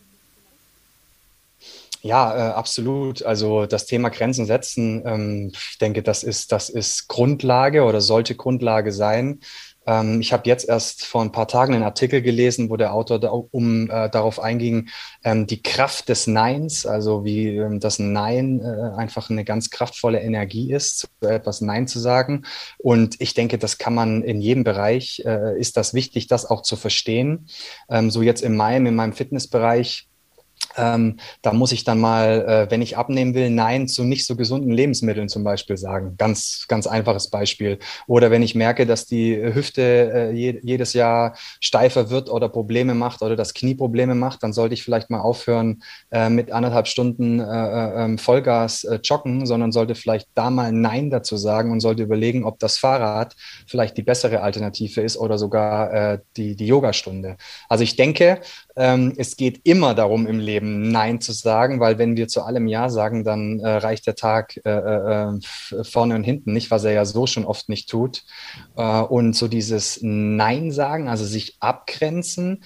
Ja, 2.06 2.50
äh, 2.50 2.52
absolut. 2.52 3.24
Also 3.24 3.66
das 3.66 3.86
Thema 3.86 4.10
Grenzen 4.10 4.46
setzen, 4.46 5.02
ähm, 5.04 5.50
ich 5.52 5.78
denke, 5.78 6.04
das 6.04 6.22
ist, 6.22 6.52
das 6.52 6.68
ist 6.68 7.08
Grundlage 7.08 7.82
oder 7.82 8.00
sollte 8.00 8.36
Grundlage 8.36 8.92
sein. 8.92 9.40
Ähm, 9.88 10.20
ich 10.20 10.32
habe 10.32 10.44
jetzt 10.46 10.68
erst 10.68 11.04
vor 11.04 11.22
ein 11.22 11.32
paar 11.32 11.48
Tagen 11.48 11.74
einen 11.74 11.82
Artikel 11.82 12.22
gelesen, 12.22 12.70
wo 12.70 12.76
der 12.76 12.94
Autor 12.94 13.18
da, 13.18 13.30
um 13.30 13.90
äh, 13.90 14.08
darauf 14.08 14.38
einging, 14.38 14.88
ähm, 15.24 15.48
die 15.48 15.62
Kraft 15.62 16.08
des 16.08 16.28
Neins, 16.28 16.86
also 16.86 17.24
wie 17.24 17.56
ähm, 17.56 17.80
das 17.80 17.98
Nein 17.98 18.60
äh, 18.60 18.96
einfach 18.96 19.28
eine 19.28 19.44
ganz 19.44 19.70
kraftvolle 19.70 20.20
Energie 20.20 20.72
ist, 20.72 21.08
etwas 21.20 21.60
Nein 21.60 21.88
zu 21.88 21.98
sagen. 21.98 22.44
Und 22.78 23.20
ich 23.20 23.34
denke, 23.34 23.58
das 23.58 23.78
kann 23.78 23.94
man 23.94 24.22
in 24.22 24.40
jedem 24.40 24.62
Bereich, 24.62 25.24
äh, 25.24 25.58
ist 25.58 25.76
das 25.76 25.92
wichtig, 25.92 26.28
das 26.28 26.46
auch 26.46 26.62
zu 26.62 26.76
verstehen. 26.76 27.48
Ähm, 27.90 28.12
so 28.12 28.22
jetzt 28.22 28.42
in 28.42 28.54
meinem, 28.54 28.86
in 28.86 28.94
meinem 28.94 29.12
Fitnessbereich 29.12 30.05
ähm, 30.76 31.18
da 31.42 31.52
muss 31.52 31.72
ich 31.72 31.84
dann 31.84 31.98
mal, 31.98 32.44
äh, 32.46 32.70
wenn 32.70 32.82
ich 32.82 32.96
abnehmen 32.96 33.34
will, 33.34 33.50
Nein 33.50 33.88
zu 33.88 34.04
nicht 34.04 34.26
so 34.26 34.36
gesunden 34.36 34.70
Lebensmitteln 34.70 35.28
zum 35.28 35.44
Beispiel 35.44 35.76
sagen. 35.76 36.14
Ganz, 36.18 36.66
ganz 36.68 36.86
einfaches 36.86 37.28
Beispiel. 37.28 37.78
Oder 38.06 38.30
wenn 38.30 38.42
ich 38.42 38.54
merke, 38.54 38.86
dass 38.86 39.06
die 39.06 39.36
Hüfte 39.36 39.82
äh, 39.82 40.32
je, 40.32 40.60
jedes 40.62 40.92
Jahr 40.92 41.36
steifer 41.60 42.10
wird 42.10 42.30
oder 42.30 42.48
Probleme 42.48 42.94
macht 42.94 43.22
oder 43.22 43.36
das 43.36 43.54
Knie 43.54 43.74
Probleme 43.74 44.14
macht, 44.14 44.42
dann 44.42 44.52
sollte 44.52 44.74
ich 44.74 44.82
vielleicht 44.82 45.10
mal 45.10 45.20
aufhören 45.20 45.82
äh, 46.10 46.28
mit 46.28 46.52
anderthalb 46.52 46.88
Stunden 46.88 47.40
äh, 47.40 47.44
äh, 47.44 48.04
ähm, 48.04 48.18
Vollgas 48.18 48.84
äh, 48.84 48.98
joggen, 49.02 49.46
sondern 49.46 49.72
sollte 49.72 49.94
vielleicht 49.94 50.28
da 50.34 50.50
mal 50.50 50.72
Nein 50.72 51.10
dazu 51.10 51.36
sagen 51.36 51.70
und 51.72 51.80
sollte 51.80 52.02
überlegen, 52.02 52.44
ob 52.44 52.58
das 52.58 52.78
Fahrrad 52.78 53.34
vielleicht 53.66 53.96
die 53.96 54.02
bessere 54.02 54.40
Alternative 54.40 55.00
ist 55.00 55.16
oder 55.16 55.38
sogar 55.38 56.18
die, 56.36 56.56
die 56.56 56.66
Yogastunde. 56.66 57.36
Also 57.68 57.84
ich 57.84 57.96
denke, 57.96 58.40
ähm, 58.76 59.14
es 59.16 59.36
geht 59.36 59.60
immer 59.64 59.94
darum 59.94 60.26
im 60.26 60.38
Leben 60.38 60.90
Nein 60.90 61.20
zu 61.20 61.32
sagen, 61.32 61.80
weil 61.80 61.98
wenn 61.98 62.16
wir 62.16 62.28
zu 62.28 62.42
allem 62.42 62.66
Ja 62.66 62.90
sagen, 62.90 63.24
dann 63.24 63.60
äh, 63.60 63.68
reicht 63.68 64.06
der 64.06 64.14
Tag 64.14 64.60
äh, 64.64 64.70
äh, 64.70 65.28
äh 65.28 65.84
vorne 65.84 66.14
und 66.14 66.24
hinten 66.24 66.52
nicht, 66.52 66.70
was 66.70 66.84
er 66.84 66.92
ja 66.92 67.04
so 67.04 67.26
schon 67.26 67.46
oft 67.46 67.68
nicht 67.68 67.88
tut. 67.88 68.24
Äh, 68.76 69.00
und 69.00 69.34
so 69.34 69.48
dieses 69.48 70.00
Nein 70.02 70.70
sagen, 70.70 71.08
also 71.08 71.24
sich 71.24 71.56
abgrenzen, 71.60 72.62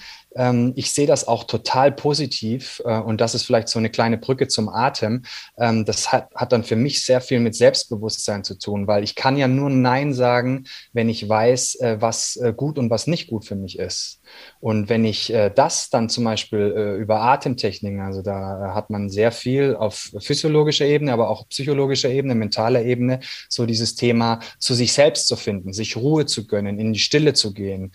ich 0.75 0.91
sehe 0.93 1.07
das 1.07 1.27
auch 1.27 1.43
total 1.43 1.91
positiv 1.91 2.81
äh, 2.85 2.97
und 2.99 3.19
das 3.19 3.35
ist 3.35 3.43
vielleicht 3.43 3.67
so 3.67 3.79
eine 3.79 3.89
kleine 3.89 4.17
Brücke 4.17 4.47
zum 4.47 4.69
Atem. 4.69 5.23
Ähm, 5.57 5.83
das 5.83 6.13
hat, 6.13 6.29
hat 6.33 6.53
dann 6.53 6.63
für 6.63 6.77
mich 6.77 7.03
sehr 7.03 7.19
viel 7.19 7.41
mit 7.41 7.53
Selbstbewusstsein 7.53 8.45
zu 8.45 8.57
tun, 8.57 8.87
weil 8.87 9.03
ich 9.03 9.15
kann 9.15 9.35
ja 9.35 9.49
nur 9.49 9.69
Nein 9.69 10.13
sagen, 10.13 10.67
wenn 10.93 11.09
ich 11.09 11.27
weiß, 11.27 11.75
äh, 11.81 11.97
was 11.99 12.37
äh, 12.37 12.53
gut 12.55 12.79
und 12.79 12.89
was 12.89 13.07
nicht 13.07 13.27
gut 13.27 13.43
für 13.43 13.55
mich 13.55 13.77
ist. 13.77 14.21
Und 14.61 14.87
wenn 14.87 15.03
ich 15.03 15.33
das 15.55 15.89
dann 15.89 16.07
zum 16.07 16.23
Beispiel 16.23 16.97
über 17.01 17.19
Atemtechniken, 17.21 17.99
also 17.99 18.21
da 18.21 18.71
hat 18.73 18.89
man 18.89 19.09
sehr 19.09 19.33
viel 19.33 19.75
auf 19.75 20.11
physiologischer 20.19 20.85
Ebene, 20.85 21.11
aber 21.11 21.29
auch 21.29 21.49
psychologischer 21.49 22.09
Ebene, 22.09 22.35
mentaler 22.35 22.83
Ebene, 22.83 23.19
so 23.49 23.65
dieses 23.65 23.95
Thema 23.95 24.39
zu 24.57 24.73
sich 24.73 24.93
selbst 24.93 25.27
zu 25.27 25.35
finden, 25.35 25.73
sich 25.73 25.97
Ruhe 25.97 26.27
zu 26.27 26.47
gönnen, 26.47 26.79
in 26.79 26.93
die 26.93 26.99
Stille 26.99 27.33
zu 27.33 27.53
gehen. 27.53 27.91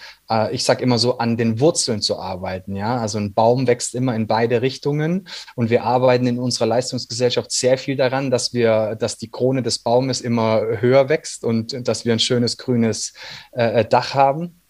Ich 0.50 0.64
sage 0.64 0.82
immer 0.82 0.98
so, 0.98 1.16
an 1.16 1.38
den 1.38 1.58
Wurzeln 1.58 2.02
zu 2.02 2.18
arbeiten. 2.18 2.25
Ja, 2.74 2.98
also 2.98 3.18
ein 3.18 3.34
Baum 3.34 3.66
wächst 3.66 3.94
immer 3.94 4.14
in 4.14 4.26
beide 4.26 4.62
Richtungen 4.62 5.28
und 5.54 5.70
wir 5.70 5.84
arbeiten 5.84 6.26
in 6.26 6.38
unserer 6.38 6.66
Leistungsgesellschaft 6.66 7.52
sehr 7.52 7.78
viel 7.78 7.96
daran, 7.96 8.30
dass 8.30 8.52
wir, 8.52 8.96
dass 8.96 9.18
die 9.18 9.30
Krone 9.30 9.62
des 9.62 9.78
Baumes 9.78 10.20
immer 10.20 10.62
höher 10.80 11.08
wächst 11.08 11.44
und 11.44 11.86
dass 11.86 12.04
wir 12.04 12.12
ein 12.12 12.18
schönes 12.18 12.56
grünes 12.56 13.14
äh, 13.52 13.84
Dach 13.84 14.14
haben 14.14 14.60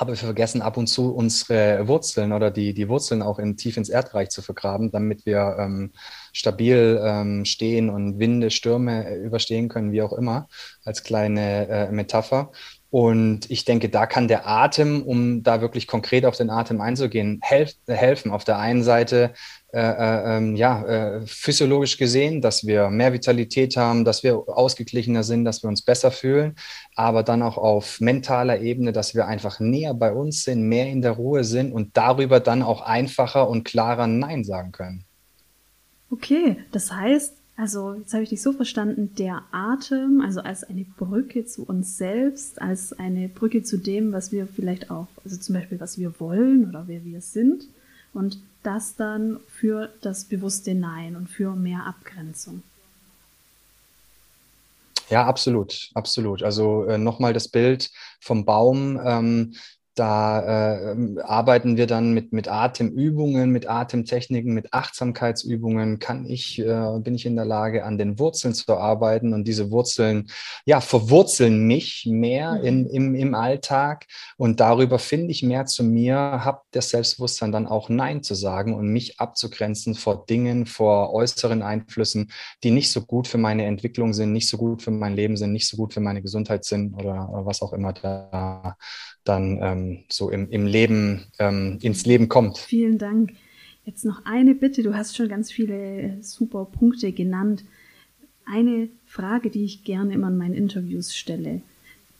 aber 0.00 0.12
wir 0.12 0.16
vergessen 0.16 0.62
ab 0.62 0.78
und 0.78 0.86
zu 0.86 1.14
unsere 1.14 1.86
Wurzeln 1.86 2.32
oder 2.32 2.50
die, 2.50 2.72
die 2.72 2.88
Wurzeln 2.88 3.20
auch 3.20 3.38
in, 3.38 3.58
tief 3.58 3.76
ins 3.76 3.90
Erdreich 3.90 4.30
zu 4.30 4.40
vergraben, 4.40 4.90
damit 4.90 5.26
wir 5.26 5.56
ähm, 5.58 5.92
stabil 6.32 6.98
ähm, 7.04 7.44
stehen 7.44 7.90
und 7.90 8.18
Winde, 8.18 8.50
Stürme 8.50 9.14
überstehen 9.16 9.68
können, 9.68 9.92
wie 9.92 10.00
auch 10.00 10.14
immer, 10.14 10.48
als 10.86 11.02
kleine 11.02 11.68
äh, 11.68 11.92
Metapher. 11.92 12.50
Und 12.90 13.48
ich 13.50 13.64
denke, 13.64 13.88
da 13.88 14.06
kann 14.06 14.26
der 14.26 14.48
Atem, 14.48 15.02
um 15.02 15.44
da 15.44 15.60
wirklich 15.60 15.86
konkret 15.86 16.24
auf 16.24 16.36
den 16.36 16.50
Atem 16.50 16.80
einzugehen, 16.80 17.38
helf 17.40 17.74
helfen. 17.86 18.32
Auf 18.32 18.42
der 18.42 18.58
einen 18.58 18.82
Seite, 18.82 19.32
äh, 19.72 19.78
äh, 19.80 20.36
ähm, 20.36 20.56
ja, 20.56 20.84
äh, 20.84 21.20
physiologisch 21.24 21.96
gesehen, 21.98 22.40
dass 22.40 22.66
wir 22.66 22.90
mehr 22.90 23.12
Vitalität 23.12 23.76
haben, 23.76 24.04
dass 24.04 24.24
wir 24.24 24.42
ausgeglichener 24.48 25.22
sind, 25.22 25.44
dass 25.44 25.62
wir 25.62 25.68
uns 25.68 25.82
besser 25.82 26.10
fühlen, 26.10 26.56
aber 26.96 27.22
dann 27.22 27.42
auch 27.42 27.56
auf 27.56 28.00
mentaler 28.00 28.60
Ebene, 28.60 28.90
dass 28.90 29.14
wir 29.14 29.28
einfach 29.28 29.60
näher 29.60 29.94
bei 29.94 30.12
uns 30.12 30.42
sind, 30.42 30.62
mehr 30.62 30.88
in 30.88 31.02
der 31.02 31.12
Ruhe 31.12 31.44
sind 31.44 31.72
und 31.72 31.96
darüber 31.96 32.40
dann 32.40 32.64
auch 32.64 32.80
einfacher 32.80 33.48
und 33.48 33.62
klarer 33.62 34.08
Nein 34.08 34.42
sagen 34.42 34.72
können. 34.72 35.04
Okay, 36.10 36.56
das 36.72 36.90
heißt, 36.90 37.39
also 37.60 37.92
jetzt 37.92 38.14
habe 38.14 38.22
ich 38.22 38.30
dich 38.30 38.40
so 38.40 38.54
verstanden, 38.54 39.14
der 39.16 39.42
Atem, 39.52 40.22
also 40.22 40.40
als 40.40 40.64
eine 40.64 40.86
Brücke 40.96 41.44
zu 41.44 41.64
uns 41.64 41.98
selbst, 41.98 42.60
als 42.60 42.98
eine 42.98 43.28
Brücke 43.28 43.62
zu 43.62 43.76
dem, 43.76 44.12
was 44.12 44.32
wir 44.32 44.46
vielleicht 44.46 44.90
auch, 44.90 45.08
also 45.24 45.36
zum 45.36 45.56
Beispiel, 45.56 45.78
was 45.78 45.98
wir 45.98 46.18
wollen 46.20 46.66
oder 46.66 46.84
wer 46.86 47.04
wir 47.04 47.20
sind. 47.20 47.64
Und 48.14 48.38
das 48.62 48.96
dann 48.96 49.40
für 49.46 49.90
das 50.00 50.24
bewusste 50.24 50.74
Nein 50.74 51.16
und 51.16 51.28
für 51.28 51.54
mehr 51.54 51.84
Abgrenzung. 51.86 52.62
Ja, 55.10 55.26
absolut, 55.26 55.90
absolut. 55.92 56.42
Also 56.42 56.84
äh, 56.84 56.96
nochmal 56.96 57.34
das 57.34 57.48
Bild 57.48 57.90
vom 58.20 58.46
Baum. 58.46 58.98
Ähm, 59.04 59.54
da 60.00 60.92
äh, 60.92 61.20
arbeiten 61.20 61.76
wir 61.76 61.86
dann 61.86 62.14
mit, 62.14 62.32
mit 62.32 62.48
Atemübungen, 62.48 63.50
mit 63.50 63.68
Atemtechniken, 63.68 64.54
mit 64.54 64.72
Achtsamkeitsübungen. 64.72 65.98
Kann 65.98 66.24
ich, 66.24 66.58
äh, 66.58 66.98
bin 67.00 67.14
ich 67.14 67.26
in 67.26 67.36
der 67.36 67.44
Lage, 67.44 67.84
an 67.84 67.98
den 67.98 68.18
Wurzeln 68.18 68.54
zu 68.54 68.78
arbeiten 68.78 69.34
und 69.34 69.46
diese 69.46 69.70
Wurzeln, 69.70 70.30
ja, 70.64 70.80
verwurzeln 70.80 71.66
mich 71.66 72.06
mehr 72.08 72.54
mhm. 72.54 72.64
in, 72.64 72.86
im, 72.86 73.14
im 73.14 73.34
Alltag 73.34 74.06
und 74.38 74.58
darüber 74.60 74.98
finde 74.98 75.32
ich 75.32 75.42
mehr 75.42 75.66
zu 75.66 75.84
mir, 75.84 76.16
habe 76.16 76.62
das 76.70 76.88
Selbstbewusstsein 76.88 77.52
dann 77.52 77.66
auch 77.66 77.90
Nein 77.90 78.22
zu 78.22 78.34
sagen 78.34 78.74
und 78.74 78.88
mich 78.88 79.20
abzugrenzen 79.20 79.94
vor 79.94 80.24
Dingen, 80.24 80.64
vor 80.64 81.12
äußeren 81.12 81.60
Einflüssen, 81.60 82.32
die 82.64 82.70
nicht 82.70 82.90
so 82.90 83.02
gut 83.02 83.28
für 83.28 83.38
meine 83.38 83.66
Entwicklung 83.66 84.14
sind, 84.14 84.32
nicht 84.32 84.48
so 84.48 84.56
gut 84.56 84.82
für 84.82 84.92
mein 84.92 85.14
Leben 85.14 85.36
sind, 85.36 85.52
nicht 85.52 85.68
so 85.68 85.76
gut 85.76 85.92
für 85.92 86.00
meine 86.00 86.22
Gesundheit 86.22 86.64
sind 86.64 86.94
oder 86.94 87.28
was 87.44 87.60
auch 87.60 87.74
immer 87.74 87.92
da 87.92 88.76
dann 89.24 89.58
ähm, 89.62 89.89
so 90.08 90.30
im, 90.30 90.48
im 90.50 90.66
Leben, 90.66 91.26
ähm, 91.38 91.78
ins 91.82 92.06
Leben 92.06 92.28
kommt. 92.28 92.58
Vielen 92.58 92.98
Dank. 92.98 93.32
Jetzt 93.84 94.04
noch 94.04 94.24
eine 94.24 94.54
Bitte. 94.54 94.82
Du 94.82 94.94
hast 94.94 95.16
schon 95.16 95.28
ganz 95.28 95.50
viele 95.50 96.18
super 96.22 96.64
Punkte 96.64 97.12
genannt. 97.12 97.64
Eine 98.44 98.88
Frage, 99.06 99.50
die 99.50 99.64
ich 99.64 99.84
gerne 99.84 100.14
immer 100.14 100.28
in 100.28 100.36
meinen 100.36 100.54
Interviews 100.54 101.14
stelle. 101.14 101.62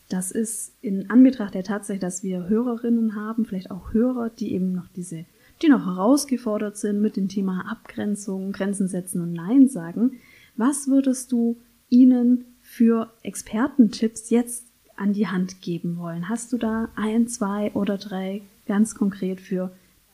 Das 0.08 0.32
ist 0.32 0.72
in 0.82 1.08
Anbetracht 1.08 1.54
der 1.54 1.62
Tatsache, 1.62 2.00
dass 2.00 2.24
wir 2.24 2.48
Hörerinnen 2.48 3.14
haben, 3.14 3.44
vielleicht 3.44 3.70
auch 3.70 3.92
Hörer, 3.92 4.30
die 4.30 4.52
eben 4.52 4.72
noch 4.72 4.88
diese, 4.96 5.24
die 5.62 5.68
noch 5.68 5.86
herausgefordert 5.86 6.76
sind 6.76 7.00
mit 7.00 7.16
dem 7.16 7.28
Thema 7.28 7.70
Abgrenzung, 7.70 8.50
Grenzen 8.50 8.88
setzen 8.88 9.20
und 9.20 9.32
Nein 9.32 9.68
sagen. 9.68 10.18
Was 10.56 10.88
würdest 10.88 11.30
du 11.30 11.58
ihnen 11.88 12.44
für 12.60 13.12
Expertentipps 13.22 14.30
jetzt 14.30 14.66
an 15.00 15.12
die 15.12 15.26
Hand 15.26 15.62
geben 15.62 15.98
wollen? 15.98 16.28
Hast 16.28 16.52
du 16.52 16.58
da 16.58 16.88
ein, 16.94 17.26
zwei 17.26 17.72
oder 17.72 17.98
drei 17.98 18.42
ganz 18.66 18.94
konkret 18.94 19.40
für 19.40 19.72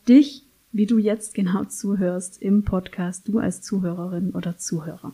dich, 0.08 0.42
wie 0.72 0.86
du 0.86 0.98
jetzt 0.98 1.34
genau 1.34 1.64
zuhörst 1.64 2.40
im 2.40 2.64
Podcast, 2.64 3.28
du 3.28 3.38
als 3.38 3.62
Zuhörerin 3.62 4.30
oder 4.30 4.56
Zuhörer? 4.58 5.12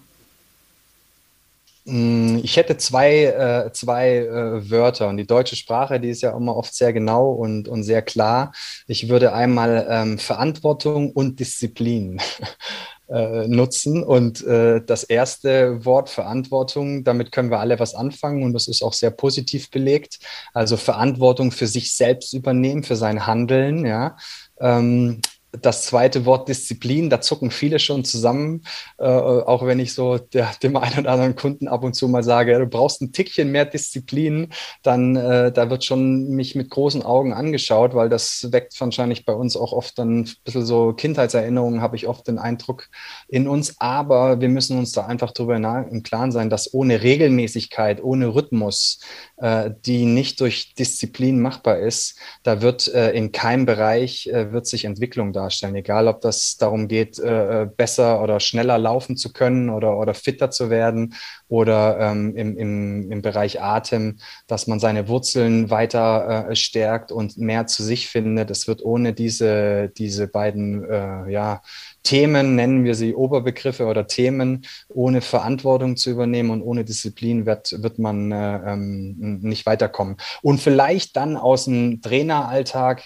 Mm, 1.84 2.38
ich 2.42 2.56
hätte 2.56 2.76
zwei, 2.76 3.24
äh, 3.24 3.72
zwei 3.72 4.18
äh, 4.18 4.70
Wörter 4.70 5.08
und 5.08 5.16
die 5.16 5.26
deutsche 5.26 5.56
Sprache, 5.56 5.98
die 5.98 6.10
ist 6.10 6.22
ja 6.22 6.36
immer 6.36 6.56
oft 6.56 6.74
sehr 6.74 6.92
genau 6.92 7.30
und, 7.32 7.66
und 7.66 7.82
sehr 7.82 8.02
klar. 8.02 8.52
Ich 8.86 9.08
würde 9.08 9.32
einmal 9.32 9.86
ähm, 9.88 10.18
Verantwortung 10.18 11.10
und 11.10 11.40
Disziplin 11.40 12.20
äh, 13.12 13.46
nutzen. 13.46 14.02
Und 14.02 14.44
äh, 14.46 14.80
das 14.84 15.04
erste 15.04 15.84
Wort 15.84 16.08
Verantwortung, 16.08 17.04
damit 17.04 17.30
können 17.32 17.50
wir 17.50 17.60
alle 17.60 17.78
was 17.78 17.94
anfangen 17.94 18.42
und 18.42 18.52
das 18.52 18.68
ist 18.68 18.82
auch 18.82 18.92
sehr 18.92 19.10
positiv 19.10 19.70
belegt. 19.70 20.18
Also 20.54 20.76
Verantwortung 20.76 21.52
für 21.52 21.66
sich 21.66 21.94
selbst 21.94 22.32
übernehmen, 22.32 22.82
für 22.82 22.96
sein 22.96 23.26
Handeln, 23.26 23.84
ja. 23.84 24.16
Ähm, 24.60 25.20
das 25.60 25.84
zweite 25.84 26.24
Wort 26.24 26.48
Disziplin, 26.48 27.10
da 27.10 27.20
zucken 27.20 27.50
viele 27.50 27.78
schon 27.78 28.04
zusammen, 28.04 28.62
äh, 28.98 29.04
auch 29.04 29.66
wenn 29.66 29.80
ich 29.80 29.92
so 29.92 30.16
der, 30.16 30.50
dem 30.62 30.76
einen 30.76 31.00
oder 31.00 31.12
anderen 31.12 31.36
Kunden 31.36 31.68
ab 31.68 31.84
und 31.84 31.94
zu 31.94 32.08
mal 32.08 32.22
sage, 32.22 32.58
du 32.58 32.66
brauchst 32.66 33.02
ein 33.02 33.12
Tickchen 33.12 33.52
mehr 33.52 33.66
Disziplin, 33.66 34.48
dann 34.82 35.14
äh, 35.16 35.52
da 35.52 35.68
wird 35.68 35.84
schon 35.84 36.28
mich 36.30 36.54
mit 36.54 36.70
großen 36.70 37.02
Augen 37.02 37.34
angeschaut, 37.34 37.94
weil 37.94 38.08
das 38.08 38.48
weckt 38.50 38.80
wahrscheinlich 38.80 39.26
bei 39.26 39.34
uns 39.34 39.56
auch 39.56 39.72
oft 39.72 39.98
dann 39.98 40.20
ein 40.20 40.30
bisschen 40.44 40.64
so 40.64 40.94
Kindheitserinnerungen, 40.94 41.82
habe 41.82 41.96
ich 41.96 42.08
oft 42.08 42.26
den 42.26 42.38
Eindruck 42.38 42.88
in 43.28 43.46
uns, 43.46 43.78
aber 43.78 44.40
wir 44.40 44.48
müssen 44.48 44.78
uns 44.78 44.92
da 44.92 45.04
einfach 45.06 45.32
darüber 45.32 45.56
im 45.56 46.02
Klaren 46.02 46.32
sein, 46.32 46.48
dass 46.48 46.72
ohne 46.72 47.02
Regelmäßigkeit, 47.02 48.02
ohne 48.02 48.34
Rhythmus, 48.34 49.00
äh, 49.36 49.70
die 49.84 50.06
nicht 50.06 50.40
durch 50.40 50.74
Disziplin 50.74 51.40
machbar 51.40 51.78
ist, 51.78 52.18
da 52.42 52.62
wird 52.62 52.88
äh, 52.94 53.12
in 53.12 53.32
keinem 53.32 53.66
Bereich 53.66 54.28
äh, 54.28 54.52
wird 54.52 54.66
sich 54.66 54.86
Entwicklung 54.86 55.34
da 55.34 55.41
darstellen. 55.42 55.74
Egal, 55.74 56.08
ob 56.08 56.20
das 56.20 56.56
darum 56.56 56.88
geht, 56.88 57.18
äh, 57.18 57.62
äh, 57.62 57.66
besser 57.66 58.22
oder 58.22 58.40
schneller 58.40 58.78
laufen 58.78 59.16
zu 59.16 59.32
können 59.32 59.70
oder, 59.70 59.98
oder 59.98 60.14
fitter 60.14 60.50
zu 60.50 60.70
werden 60.70 61.14
oder 61.48 61.98
ähm, 62.00 62.36
im, 62.36 62.56
im, 62.56 63.12
im 63.12 63.22
Bereich 63.22 63.60
Atem, 63.60 64.18
dass 64.46 64.66
man 64.66 64.80
seine 64.80 65.08
Wurzeln 65.08 65.70
weiter 65.70 66.48
äh, 66.48 66.56
stärkt 66.56 67.12
und 67.12 67.36
mehr 67.38 67.66
zu 67.66 67.82
sich 67.82 68.08
findet. 68.08 68.50
Es 68.50 68.68
wird 68.68 68.84
ohne 68.84 69.12
diese, 69.12 69.90
diese 69.96 70.28
beiden 70.28 70.84
äh, 70.84 71.30
ja, 71.30 71.62
Themen, 72.02 72.56
nennen 72.56 72.84
wir 72.84 72.94
sie 72.94 73.14
Oberbegriffe 73.14 73.86
oder 73.86 74.06
Themen, 74.06 74.66
ohne 74.88 75.20
Verantwortung 75.20 75.96
zu 75.96 76.10
übernehmen 76.10 76.50
und 76.50 76.62
ohne 76.62 76.84
Disziplin 76.84 77.46
wird, 77.46 77.82
wird 77.82 77.98
man 77.98 78.32
äh, 78.32 78.72
ähm, 78.72 79.40
nicht 79.42 79.66
weiterkommen. 79.66 80.16
Und 80.42 80.60
vielleicht 80.60 81.16
dann 81.16 81.36
aus 81.36 81.66
dem 81.66 82.00
Traineralltag 82.02 83.02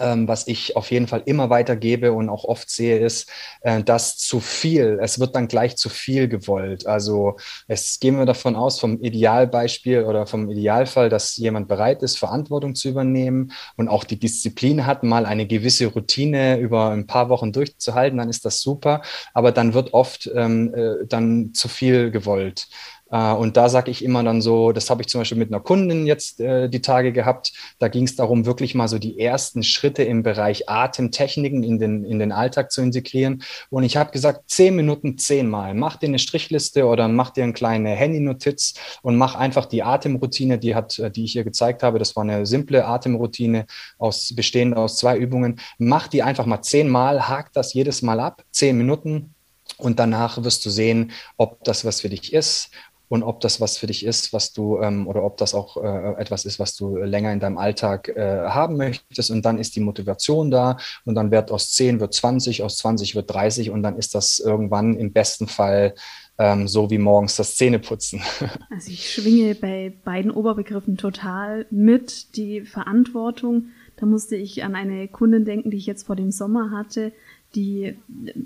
ähm, 0.00 0.28
was 0.28 0.46
ich 0.46 0.76
auf 0.76 0.90
jeden 0.90 1.06
Fall 1.06 1.22
immer 1.26 1.50
weitergebe 1.50 2.12
und 2.12 2.28
auch 2.28 2.44
oft 2.44 2.70
sehe, 2.70 2.98
ist, 2.98 3.30
äh, 3.60 3.82
dass 3.82 4.16
zu 4.18 4.40
viel, 4.40 4.98
es 5.02 5.18
wird 5.18 5.36
dann 5.36 5.48
gleich 5.48 5.76
zu 5.76 5.88
viel 5.88 6.28
gewollt. 6.28 6.86
Also 6.86 7.36
es 7.68 8.00
gehen 8.00 8.18
wir 8.18 8.26
davon 8.26 8.56
aus, 8.56 8.80
vom 8.80 9.00
Idealbeispiel 9.00 10.04
oder 10.04 10.26
vom 10.26 10.50
Idealfall, 10.50 11.08
dass 11.08 11.36
jemand 11.36 11.68
bereit 11.68 12.02
ist, 12.02 12.18
Verantwortung 12.18 12.74
zu 12.74 12.88
übernehmen 12.88 13.52
und 13.76 13.88
auch 13.88 14.04
die 14.04 14.18
Disziplin 14.18 14.86
hat, 14.86 15.02
mal 15.02 15.26
eine 15.26 15.46
gewisse 15.46 15.86
Routine 15.86 16.58
über 16.58 16.90
ein 16.90 17.06
paar 17.06 17.28
Wochen 17.28 17.52
durchzuhalten, 17.52 18.18
dann 18.18 18.30
ist 18.30 18.44
das 18.44 18.60
super. 18.60 19.02
Aber 19.34 19.52
dann 19.52 19.74
wird 19.74 19.92
oft 19.94 20.30
ähm, 20.34 20.74
äh, 20.74 21.06
dann 21.06 21.52
zu 21.54 21.68
viel 21.68 22.10
gewollt. 22.10 22.68
Äh, 23.12 23.32
und 23.34 23.56
da 23.56 23.68
sage 23.68 23.90
ich 23.90 24.04
immer 24.04 24.24
dann 24.24 24.40
so, 24.40 24.72
das 24.72 24.90
habe 24.90 25.02
ich 25.02 25.08
zum 25.08 25.20
Beispiel 25.20 25.38
mit 25.38 25.50
einer 25.50 25.60
Kundin 25.60 26.06
jetzt 26.06 26.40
äh, 26.40 26.68
die 26.68 26.80
Tage 26.80 27.12
gehabt. 27.12 27.52
Da 27.78 27.88
ging 27.88 28.04
es 28.04 28.16
darum, 28.16 28.46
wirklich 28.46 28.74
mal 28.74 28.88
so 28.88 28.98
die 28.98 29.20
ersten 29.20 29.62
Schritte 29.62 30.02
im 30.02 30.22
Bereich 30.22 30.68
Atemtechniken 30.68 31.62
in 31.62 31.78
den, 31.78 32.04
in 32.04 32.18
den 32.18 32.32
Alltag 32.32 32.72
zu 32.72 32.80
integrieren. 32.80 33.42
Und 33.70 33.84
ich 33.84 33.96
habe 33.96 34.10
gesagt, 34.10 34.50
zehn 34.50 34.74
Minuten 34.74 35.18
zehnmal. 35.18 35.74
Mach 35.74 35.96
dir 35.96 36.06
eine 36.06 36.18
Strichliste 36.18 36.86
oder 36.86 37.06
mach 37.06 37.30
dir 37.30 37.44
eine 37.44 37.52
kleine 37.52 37.90
Handy-Notiz 37.90 38.74
und 39.02 39.16
mach 39.16 39.34
einfach 39.34 39.66
die 39.66 39.82
Atemroutine, 39.82 40.58
die 40.58 40.74
hat, 40.74 40.98
äh, 40.98 41.10
die 41.10 41.24
ich 41.24 41.36
ihr 41.36 41.44
gezeigt 41.44 41.82
habe. 41.82 41.98
Das 41.98 42.16
war 42.16 42.22
eine 42.22 42.46
simple 42.46 42.86
Atemroutine 42.86 43.66
aus, 43.98 44.34
bestehend 44.34 44.76
aus 44.76 44.96
zwei 44.96 45.18
Übungen. 45.18 45.60
Mach 45.76 46.08
die 46.08 46.22
einfach 46.22 46.46
mal 46.46 46.62
zehnmal, 46.62 47.28
hak 47.28 47.52
das 47.52 47.74
jedes 47.74 48.00
Mal 48.00 48.20
ab, 48.20 48.42
zehn 48.50 48.78
Minuten. 48.78 49.34
Und 49.78 49.98
danach 49.98 50.42
wirst 50.44 50.64
du 50.64 50.70
sehen, 50.70 51.12
ob 51.36 51.64
das 51.64 51.84
was 51.84 52.00
für 52.00 52.08
dich 52.08 52.32
ist 52.32 52.70
und 53.12 53.22
ob 53.22 53.40
das 53.40 53.60
was 53.60 53.76
für 53.76 53.86
dich 53.86 54.06
ist, 54.06 54.32
was 54.32 54.54
du 54.54 54.80
ähm, 54.80 55.06
oder 55.06 55.22
ob 55.22 55.36
das 55.36 55.54
auch 55.54 55.76
äh, 55.76 56.14
etwas 56.18 56.46
ist, 56.46 56.58
was 56.58 56.74
du 56.76 56.96
länger 56.96 57.30
in 57.30 57.40
deinem 57.40 57.58
Alltag 57.58 58.08
äh, 58.08 58.48
haben 58.48 58.78
möchtest. 58.78 59.30
Und 59.30 59.44
dann 59.44 59.58
ist 59.58 59.76
die 59.76 59.80
Motivation 59.80 60.50
da 60.50 60.78
und 61.04 61.14
dann 61.14 61.30
wird 61.30 61.50
aus 61.50 61.72
10 61.72 62.00
wird 62.00 62.14
20, 62.14 62.62
aus 62.62 62.78
20 62.78 63.14
wird 63.14 63.30
30 63.30 63.68
und 63.68 63.82
dann 63.82 63.98
ist 63.98 64.14
das 64.14 64.38
irgendwann 64.38 64.96
im 64.96 65.12
besten 65.12 65.46
Fall 65.46 65.94
ähm, 66.38 66.66
so 66.66 66.88
wie 66.88 66.96
morgens 66.96 67.36
das 67.36 67.56
Zähneputzen. 67.56 68.22
Also 68.70 68.90
ich 68.90 69.12
schwinge 69.12 69.56
bei 69.56 69.92
beiden 70.06 70.30
Oberbegriffen 70.30 70.96
total 70.96 71.66
mit 71.68 72.34
die 72.36 72.62
Verantwortung. 72.62 73.66
Da 73.96 74.06
musste 74.06 74.36
ich 74.36 74.64
an 74.64 74.74
eine 74.74 75.06
Kundin 75.08 75.44
denken, 75.44 75.70
die 75.70 75.76
ich 75.76 75.84
jetzt 75.84 76.06
vor 76.06 76.16
dem 76.16 76.30
Sommer 76.30 76.70
hatte, 76.70 77.12
die 77.54 77.96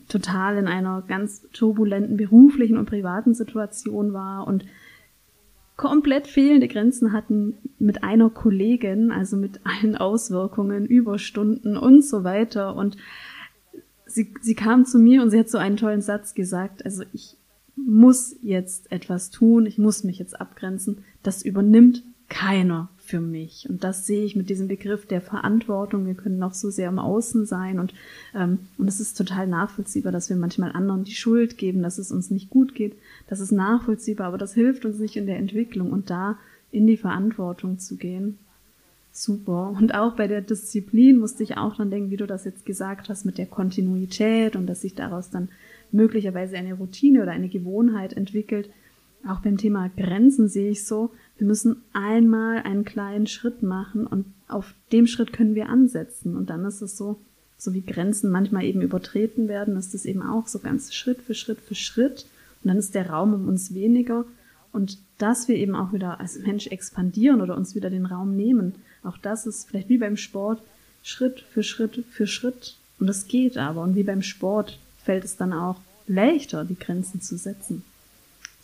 total 0.09 0.59
in 0.59 0.67
einer 0.67 1.03
ganz 1.07 1.43
turbulenten 1.53 2.17
beruflichen 2.17 2.77
und 2.77 2.87
privaten 2.87 3.35
Situation 3.35 4.13
war 4.13 4.47
und 4.47 4.65
komplett 5.77 6.27
fehlende 6.27 6.69
Grenzen 6.69 7.13
hatten 7.13 7.55
mit 7.79 8.03
einer 8.03 8.31
Kollegin, 8.31 9.13
also 9.13 9.37
mit 9.37 9.61
allen 9.65 9.97
Auswirkungen, 9.97 10.87
Überstunden 10.87 11.77
und 11.77 12.05
so 12.05 12.25
weiter. 12.25 12.75
Und 12.75 12.97
sie, 14.07 14.33
sie 14.41 14.55
kam 14.55 14.87
zu 14.87 14.99
mir 14.99 15.23
und 15.23 15.31
sie 15.31 15.39
hat 15.39 15.51
so 15.51 15.59
einen 15.59 15.77
tollen 15.77 16.01
Satz 16.01 16.35
gesagt, 16.35 16.85
also 16.85 17.05
ich 17.13 17.37
muss 17.77 18.37
jetzt 18.43 18.91
etwas 18.91 19.31
tun, 19.31 19.67
ich 19.67 19.77
muss 19.77 20.03
mich 20.03 20.19
jetzt 20.19 20.41
abgrenzen, 20.41 21.05
das 21.23 21.43
übernimmt 21.43 22.03
keiner 22.29 22.89
für 23.07 23.21
mich. 23.21 23.67
Und 23.69 23.85
das 23.85 24.07
sehe 24.07 24.25
ich 24.25 24.37
mit 24.37 24.51
diesem 24.51 24.69
Begriff 24.69 25.07
der 25.07 25.21
Verantwortung. 25.21 26.07
Wir 26.07 26.15
können 26.15 26.39
noch 26.39 26.55
so 26.55 26.71
sehr 26.71 26.89
im 26.89 26.99
Außen 26.99 27.47
sein 27.47 27.79
und, 27.79 27.95
ähm, 28.35 28.59
und 28.79 28.89
es 28.89 29.01
ist 29.01 29.17
total 29.17 29.47
nachvollziehbar, 29.47 30.13
dass 30.13 30.29
wir 30.29 30.37
manchmal 30.37 30.73
anderen 30.73 31.05
die 31.05 31.15
Schuld 31.15 31.59
geben, 31.59 31.83
dass 31.83 31.99
es 31.99 32.13
uns 32.13 32.31
nicht 32.31 32.51
gut 32.51 32.75
geht. 32.75 32.95
Das 33.29 33.41
ist 33.41 33.53
nachvollziehbar, 33.53 34.29
aber 34.29 34.39
das 34.39 34.55
hilft 34.55 34.85
uns 34.85 34.99
nicht 34.99 35.17
in 35.17 35.27
der 35.27 35.39
Entwicklung 35.39 35.93
und 35.93 36.11
da 36.11 36.39
in 36.73 36.87
die 36.87 36.97
Verantwortung 36.97 37.79
zu 37.79 37.97
gehen. 37.97 38.39
Super. 39.13 39.75
Und 39.79 39.95
auch 39.95 40.15
bei 40.15 40.29
der 40.29 40.43
Disziplin 40.43 41.19
musste 41.19 41.43
ich 41.43 41.57
auch 41.57 41.77
dann 41.77 41.91
denken, 41.91 42.11
wie 42.11 42.19
du 42.19 42.27
das 42.27 42.45
jetzt 42.45 42.67
gesagt 42.67 43.09
hast, 43.09 43.25
mit 43.25 43.39
der 43.39 43.47
Kontinuität 43.47 44.57
und 44.57 44.67
dass 44.67 44.83
sich 44.83 44.95
daraus 44.95 45.31
dann 45.31 45.49
möglicherweise 45.91 46.57
eine 46.57 46.75
Routine 46.75 47.23
oder 47.23 47.33
eine 47.33 47.49
Gewohnheit 47.49 48.13
entwickelt. 48.13 48.69
Auch 49.27 49.41
beim 49.41 49.57
Thema 49.57 49.91
Grenzen 49.97 50.49
sehe 50.49 50.71
ich 50.71 50.85
so, 50.85 51.11
wir 51.39 51.47
müssen 51.47 51.83
einmal 51.93 52.63
einen 52.63 52.85
kleinen 52.85 53.27
Schritt 53.27 53.63
machen 53.63 54.07
und 54.07 54.27
auf 54.49 54.75
dem 54.93 55.07
Schritt 55.07 55.33
können 55.33 55.55
wir 55.55 55.69
ansetzen. 55.69 56.37
Und 56.37 56.51
dann 56.51 56.65
ist 56.65 56.81
es 56.81 56.97
so, 56.97 57.21
so 57.59 57.75
wie 57.75 57.83
Grenzen 57.83 58.31
manchmal 58.31 58.65
eben 58.65 58.81
übertreten 58.81 59.49
werden, 59.49 59.77
ist 59.77 59.95
es 59.95 60.05
eben 60.05 60.23
auch 60.23 60.47
so 60.47 60.59
ganz 60.59 60.95
Schritt 60.95 61.21
für 61.21 61.35
Schritt 61.35 61.61
für 61.61 61.75
Schritt. 61.75 62.27
Und 62.63 62.69
dann 62.69 62.79
ist 62.79 62.95
der 62.95 63.11
Raum 63.11 63.35
um 63.35 63.49
uns 63.49 63.75
weniger. 63.75 64.25
Und 64.73 64.99
dass 65.19 65.49
wir 65.49 65.57
eben 65.57 65.75
auch 65.75 65.93
wieder 65.93 66.21
als 66.21 66.39
Mensch 66.39 66.67
expandieren 66.69 67.41
oder 67.41 67.57
uns 67.57 67.75
wieder 67.75 67.91
den 67.91 68.07
Raum 68.07 68.37
nehmen, 68.37 68.75
auch 69.03 69.19
das 69.19 69.47
ist 69.47 69.69
vielleicht 69.69 69.89
wie 69.89 69.99
beim 69.99 70.17
Sport 70.17 70.61
Schritt 71.03 71.41
für 71.41 71.63
Schritt 71.63 72.05
für 72.11 72.27
Schritt. 72.27 72.77
Und 72.99 73.09
es 73.09 73.29
geht 73.29 73.59
aber. 73.59 73.83
Und 73.83 73.95
wie 73.95 74.03
beim 74.03 74.23
Sport 74.23 74.79
fällt 75.05 75.25
es 75.25 75.37
dann 75.37 75.53
auch 75.53 75.77
leichter, 76.07 76.65
die 76.65 76.79
Grenzen 76.79 77.21
zu 77.21 77.37
setzen. 77.37 77.85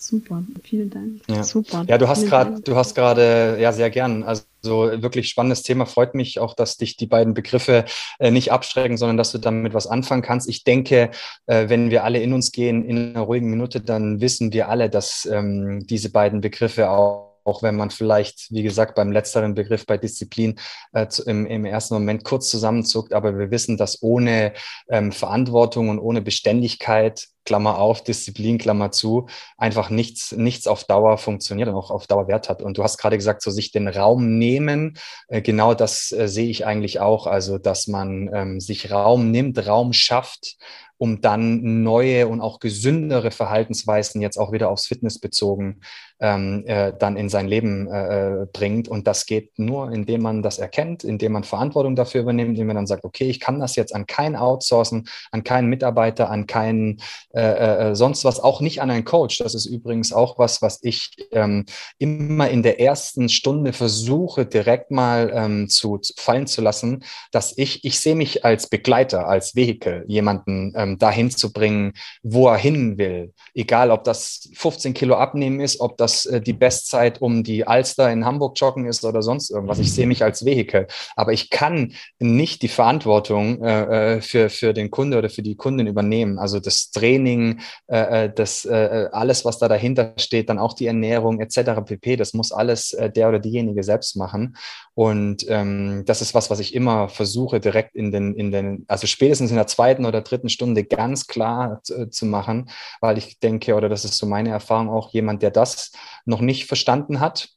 Super, 0.03 0.43
vielen 0.65 0.91
Dank. 0.91 1.21
Ja. 1.29 1.45
Super. 1.45 1.85
Ja, 1.87 1.97
du 1.97 2.09
hast 2.09 2.27
gerade, 2.27 2.61
du 2.61 2.75
hast 2.75 2.97
gerade, 2.97 3.57
ja, 3.61 3.73
sehr 3.73 3.89
gern. 3.89 4.25
Also 4.25 4.43
wirklich 4.65 5.29
spannendes 5.29 5.63
Thema. 5.63 5.87
Freut 5.87 6.17
mich 6.17 6.41
auch, 6.41 6.55
dass 6.55 6.77
dich 6.77 6.97
die 6.97 7.07
beiden 7.07 7.35
Begriffe 7.35 7.85
äh, 8.19 8.33
nicht 8.33 8.51
abschrecken, 8.51 8.97
sondern 8.97 9.17
dass 9.17 9.31
du 9.31 9.39
damit 9.39 9.75
was 9.75 9.87
anfangen 9.87 10.23
kannst. 10.23 10.49
Ich 10.49 10.65
denke, 10.65 11.13
äh, 11.47 11.69
wenn 11.69 11.93
wir 11.93 12.03
alle 12.03 12.21
in 12.21 12.33
uns 12.33 12.51
gehen 12.51 12.85
in 12.85 13.15
einer 13.15 13.21
ruhigen 13.21 13.49
Minute, 13.49 13.81
dann 13.81 14.21
wissen 14.21 14.53
wir 14.53 14.69
alle, 14.69 14.91
dass 14.91 15.25
ähm, 15.31 15.87
diese 15.87 16.11
beiden 16.11 16.41
Begriffe 16.41 16.91
auch 16.91 17.32
auch 17.45 17.63
wenn 17.63 17.77
man 17.77 17.91
vielleicht, 17.91 18.51
wie 18.51 18.63
gesagt, 18.63 18.95
beim 18.95 19.13
letzteren 19.13 19.55
Begriff 19.55 19.87
bei 19.87 19.99
Disziplin 19.99 20.59
äh, 20.93 21.07
im, 21.27 21.47
im, 21.47 21.65
ersten 21.65 21.95
Moment 21.95 22.25
kurz 22.25 22.49
zusammenzuckt, 22.49 23.13
aber 23.13 23.39
wir 23.39 23.51
wissen, 23.51 23.77
dass 23.77 24.03
ohne 24.03 24.53
ähm, 24.89 25.13
Verantwortung 25.13 25.89
und 25.89 25.99
ohne 25.99 26.23
Beständigkeit 26.23 27.29
Klammer 27.45 27.79
auf, 27.79 28.05
Disziplin, 28.05 28.59
Klammer 28.59 28.93
zu, 28.93 29.27
einfach 29.57 29.91
nichts, 29.91 30.33
nichts 30.33 30.67
auf 30.67 30.85
Dauer 30.85 31.19
funktioniert 31.19 31.69
und 31.69 31.75
auch 31.75 31.91
auf 31.91 32.07
Dauer 32.07 32.29
Wert 32.29 32.49
hat. 32.49 32.63
Und 32.63 32.79
du 32.79 32.85
hast 32.85 32.99
gerade 32.99 33.17
gesagt, 33.17 33.43
so 33.43 33.51
sich 33.51 33.73
den 33.73 33.89
Raum 33.89 34.39
nehmen, 34.39 34.99
äh, 35.29 35.43
genau 35.43 35.75
das 35.75 36.13
äh, 36.13 36.29
sehe 36.29 36.49
ich 36.49 36.67
eigentlich 36.67 37.01
auch. 37.01 37.27
Also, 37.27 37.59
dass 37.59 37.89
man 37.89 38.31
ähm, 38.33 38.61
sich 38.61 38.91
Raum 38.91 39.31
nimmt, 39.31 39.67
Raum 39.67 39.93
schafft, 39.93 40.57
um 40.99 41.21
dann 41.21 41.83
neue 41.83 42.29
und 42.29 42.41
auch 42.41 42.61
gesündere 42.61 43.33
Verhaltensweisen 43.33 44.21
jetzt 44.21 44.39
auch 44.39 44.53
wieder 44.53 44.71
aufs 44.71 44.87
Fitness 44.87 45.19
bezogen 45.19 45.81
ähm, 46.23 46.63
äh, 46.67 46.93
dann 46.97 47.17
in 47.17 47.29
sein 47.29 47.49
Leben 47.49 47.89
äh, 47.89 48.47
bringt. 48.53 48.87
Und 48.87 49.09
das 49.09 49.27
geht 49.27 49.59
nur, 49.59 49.91
indem 49.91 50.23
man 50.23 50.43
das 50.43 50.59
erkennt, 50.59 51.03
indem 51.03 51.33
man 51.33 51.43
Verantwortung 51.43 51.97
dafür 51.97 52.23
übernimmt, 52.23 52.51
indem 52.51 52.69
man 52.69 52.77
dann 52.77 52.87
sagt, 52.87 53.05
okay, 53.05 53.29
ich 53.29 53.41
kann 53.41 53.59
das 53.59 53.75
jetzt 53.75 53.93
an 53.93 54.07
keinen 54.07 54.37
outsourcen, 54.37 55.09
an 55.33 55.43
keinen 55.43 55.69
Mitarbeiter, 55.69 56.31
an 56.31 56.47
keinen 56.47 57.01
äh, 57.35 57.91
äh, 57.91 57.95
sonst 57.97 58.25
was, 58.25 58.39
auch 58.39 58.61
nicht 58.61 58.81
an 58.81 58.91
einen 58.91 59.05
Coach. 59.05 59.39
Das 59.39 59.55
ist 59.55 59.67
übrigens 59.67 60.13
auch 60.13 60.39
was, 60.39 60.63
was 60.63 60.79
ich 60.83 61.11
ähm, 61.33 61.67
immer 61.99 62.49
in 62.49 62.63
der 62.63 62.79
ersten 62.79 63.29
Stunde 63.29 63.73
versuche, 63.73 64.47
direkt 64.47 64.93
mal 64.93 65.33
ähm, 65.35 65.69
zu, 65.69 65.99
zu, 65.99 66.15
fallen 66.17 66.47
zu 66.47 66.63
lassen, 66.63 67.03
dass 67.33 67.59
ich, 67.59 67.85
ich 67.85 67.99
sehe 67.99 68.15
mich 68.15 68.45
als 68.45 68.69
Begleiter, 68.69 69.27
als 69.27 69.57
Vehikel, 69.57 70.05
jemanden 70.07 70.73
ähm, 70.77 70.99
dahin 70.99 71.33
zu 71.33 71.53
bringen, 71.53 71.95
wo 72.23 72.49
er 72.49 72.59
hin 72.59 72.97
will. 72.97 73.33
Egal, 73.55 73.91
ob 73.91 74.05
das 74.05 74.49
15 74.55 74.95
Kilo 74.95 75.17
abnehmen 75.17 75.59
ist, 75.59 75.81
ob 75.81 75.97
das 75.97 76.12
das 76.13 76.27
äh, 76.27 76.41
die 76.41 76.53
Bestzeit 76.53 77.21
um 77.21 77.43
die 77.43 77.67
Alster 77.67 78.11
in 78.11 78.25
Hamburg 78.25 78.59
joggen 78.61 78.87
ist 78.87 79.05
oder 79.05 79.23
sonst 79.23 79.51
irgendwas. 79.51 79.79
Ich 79.79 79.93
sehe 79.93 80.07
mich 80.07 80.23
als 80.23 80.45
Vehikel. 80.45 80.87
Aber 81.17 81.33
ich 81.33 81.51
kann 81.51 81.93
nicht 82.19 82.63
die 82.63 82.69
Verantwortung 82.69 83.63
äh, 83.63 84.17
äh, 84.17 84.21
für, 84.21 84.51
für 84.51 84.73
den 84.73 84.91
Kunde 84.91 85.19
oder 85.19 85.31
für 85.31 85.43
die 85.43 85.57
Kundin 85.57 85.87
übernehmen. 85.87 86.39
Also 86.39 86.61
das 86.61 86.91
Training, 86.91 87.61
äh, 87.87 88.25
äh 88.25 88.33
das 88.35 88.65
äh, 88.65 89.09
alles, 89.13 89.45
was 89.45 89.59
da 89.59 89.69
dahinter 89.69 90.15
steht, 90.17 90.49
dann 90.49 90.59
auch 90.59 90.75
die 90.75 90.87
Ernährung 90.87 91.41
etc. 91.41 91.83
pp. 91.85 92.17
Das 92.17 92.35
muss 92.35 92.53
alles 92.53 92.97
der 93.17 93.29
oder 93.29 93.39
diejenige 93.39 93.83
selbst 93.83 94.17
machen. 94.17 94.57
Und 94.95 95.47
ähm, 95.49 96.05
das 96.07 96.21
ist 96.21 96.35
was, 96.35 96.51
was 96.51 96.61
ich 96.61 96.75
immer 96.75 97.09
versuche, 97.09 97.61
direkt 97.61 97.95
in 97.95 98.13
den, 98.13 98.35
in 98.35 98.53
den, 98.53 98.85
also 98.89 99.07
spätestens 99.07 99.51
in 99.51 99.57
der 99.57 99.67
zweiten 99.67 100.05
oder 100.05 100.21
dritten 100.21 100.49
Stunde 100.49 100.85
ganz 100.85 101.27
klar 101.27 101.81
zu 101.83 102.27
machen, 102.27 102.69
weil 103.01 103.17
ich 103.17 103.39
denke, 103.39 103.75
oder 103.75 103.89
das 103.89 104.05
ist 104.05 104.19
so 104.19 104.27
meine 104.27 104.51
Erfahrung 104.51 104.91
auch, 104.91 105.11
jemand, 105.13 105.43
der 105.43 105.51
das 105.51 105.93
noch 106.25 106.41
nicht 106.41 106.67
verstanden 106.67 107.21
hat, 107.21 107.51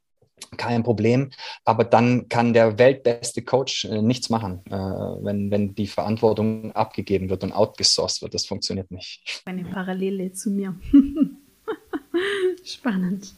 kein 0.58 0.84
Problem. 0.84 1.32
Aber 1.64 1.84
dann 1.84 2.30
kann 2.30 2.54
der 2.54 2.78
weltbeste 2.78 3.42
Coach 3.42 3.86
äh, 3.86 4.02
nichts 4.02 4.30
machen, 4.30 4.62
äh, 4.68 4.74
wenn, 4.74 5.52
wenn 5.52 5.76
die 5.76 5.88
Verantwortung 5.88 6.72
abgegeben 6.74 7.30
wird 7.30 7.44
und 7.44 7.52
outgesourced 7.52 8.22
wird. 8.22 8.34
Das 8.34 8.46
funktioniert 8.46 8.92
nicht. 8.92 9.42
Eine 9.46 9.66
Parallele 9.66 10.34
zu 10.34 10.50
mir. 10.50 10.76
Spannend. 12.64 13.34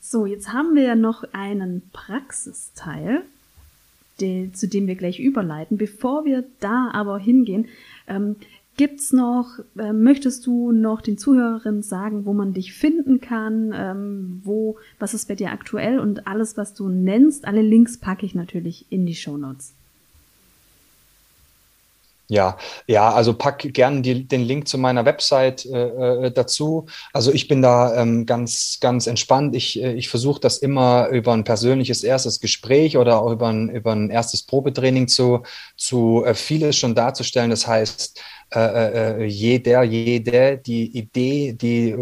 So, 0.00 0.26
jetzt 0.26 0.52
haben 0.52 0.74
wir 0.74 0.82
ja 0.82 0.94
noch 0.96 1.24
einen 1.32 1.88
Praxisteil, 1.92 3.22
den, 4.20 4.52
zu 4.52 4.68
dem 4.68 4.86
wir 4.86 4.96
gleich 4.96 5.20
überleiten. 5.20 5.78
Bevor 5.78 6.24
wir 6.24 6.44
da 6.60 6.90
aber 6.92 7.18
hingehen, 7.18 7.68
ähm, 8.08 8.36
Gibt's 8.76 9.12
noch, 9.12 9.58
äh, 9.78 9.92
möchtest 9.92 10.46
du 10.46 10.72
noch 10.72 11.02
den 11.02 11.18
Zuhörerinnen 11.18 11.82
sagen, 11.82 12.24
wo 12.24 12.32
man 12.32 12.54
dich 12.54 12.72
finden 12.72 13.20
kann, 13.20 13.72
ähm, 13.76 14.40
wo, 14.44 14.76
was 14.98 15.12
ist 15.12 15.28
bei 15.28 15.34
dir 15.34 15.50
aktuell 15.50 15.98
und 15.98 16.26
alles, 16.26 16.56
was 16.56 16.72
du 16.72 16.88
nennst, 16.88 17.44
alle 17.44 17.60
Links 17.60 17.98
packe 17.98 18.24
ich 18.24 18.34
natürlich 18.34 18.86
in 18.88 19.04
die 19.04 19.14
Show 19.14 19.36
Notes. 19.36 19.74
Ja, 22.32 22.56
ja, 22.86 23.12
also 23.12 23.34
pack 23.34 23.74
gerne 23.74 24.00
den 24.00 24.40
Link 24.40 24.66
zu 24.66 24.78
meiner 24.78 25.04
Website 25.04 25.66
äh, 25.66 26.28
äh, 26.28 26.30
dazu. 26.30 26.86
Also 27.12 27.30
ich 27.30 27.46
bin 27.46 27.60
da 27.60 27.94
ähm, 27.94 28.24
ganz, 28.24 28.78
ganz 28.80 29.06
entspannt. 29.06 29.54
Ich, 29.54 29.82
äh, 29.82 29.92
ich 29.92 30.08
versuche 30.08 30.40
das 30.40 30.56
immer 30.56 31.08
über 31.08 31.34
ein 31.34 31.44
persönliches 31.44 32.02
erstes 32.04 32.40
Gespräch 32.40 32.96
oder 32.96 33.20
auch 33.20 33.32
über 33.32 33.48
ein, 33.48 33.68
über 33.68 33.92
ein 33.92 34.08
erstes 34.08 34.44
Probetraining 34.44 35.08
zu, 35.08 35.42
zu 35.76 36.24
äh, 36.24 36.32
vieles 36.32 36.76
schon 36.78 36.94
darzustellen. 36.94 37.50
Das 37.50 37.66
heißt, 37.66 38.18
äh, 38.54 39.22
äh, 39.22 39.24
jeder, 39.24 39.82
jede 39.82 40.58
die 40.58 40.96
Idee, 40.96 41.52
die, 41.52 41.94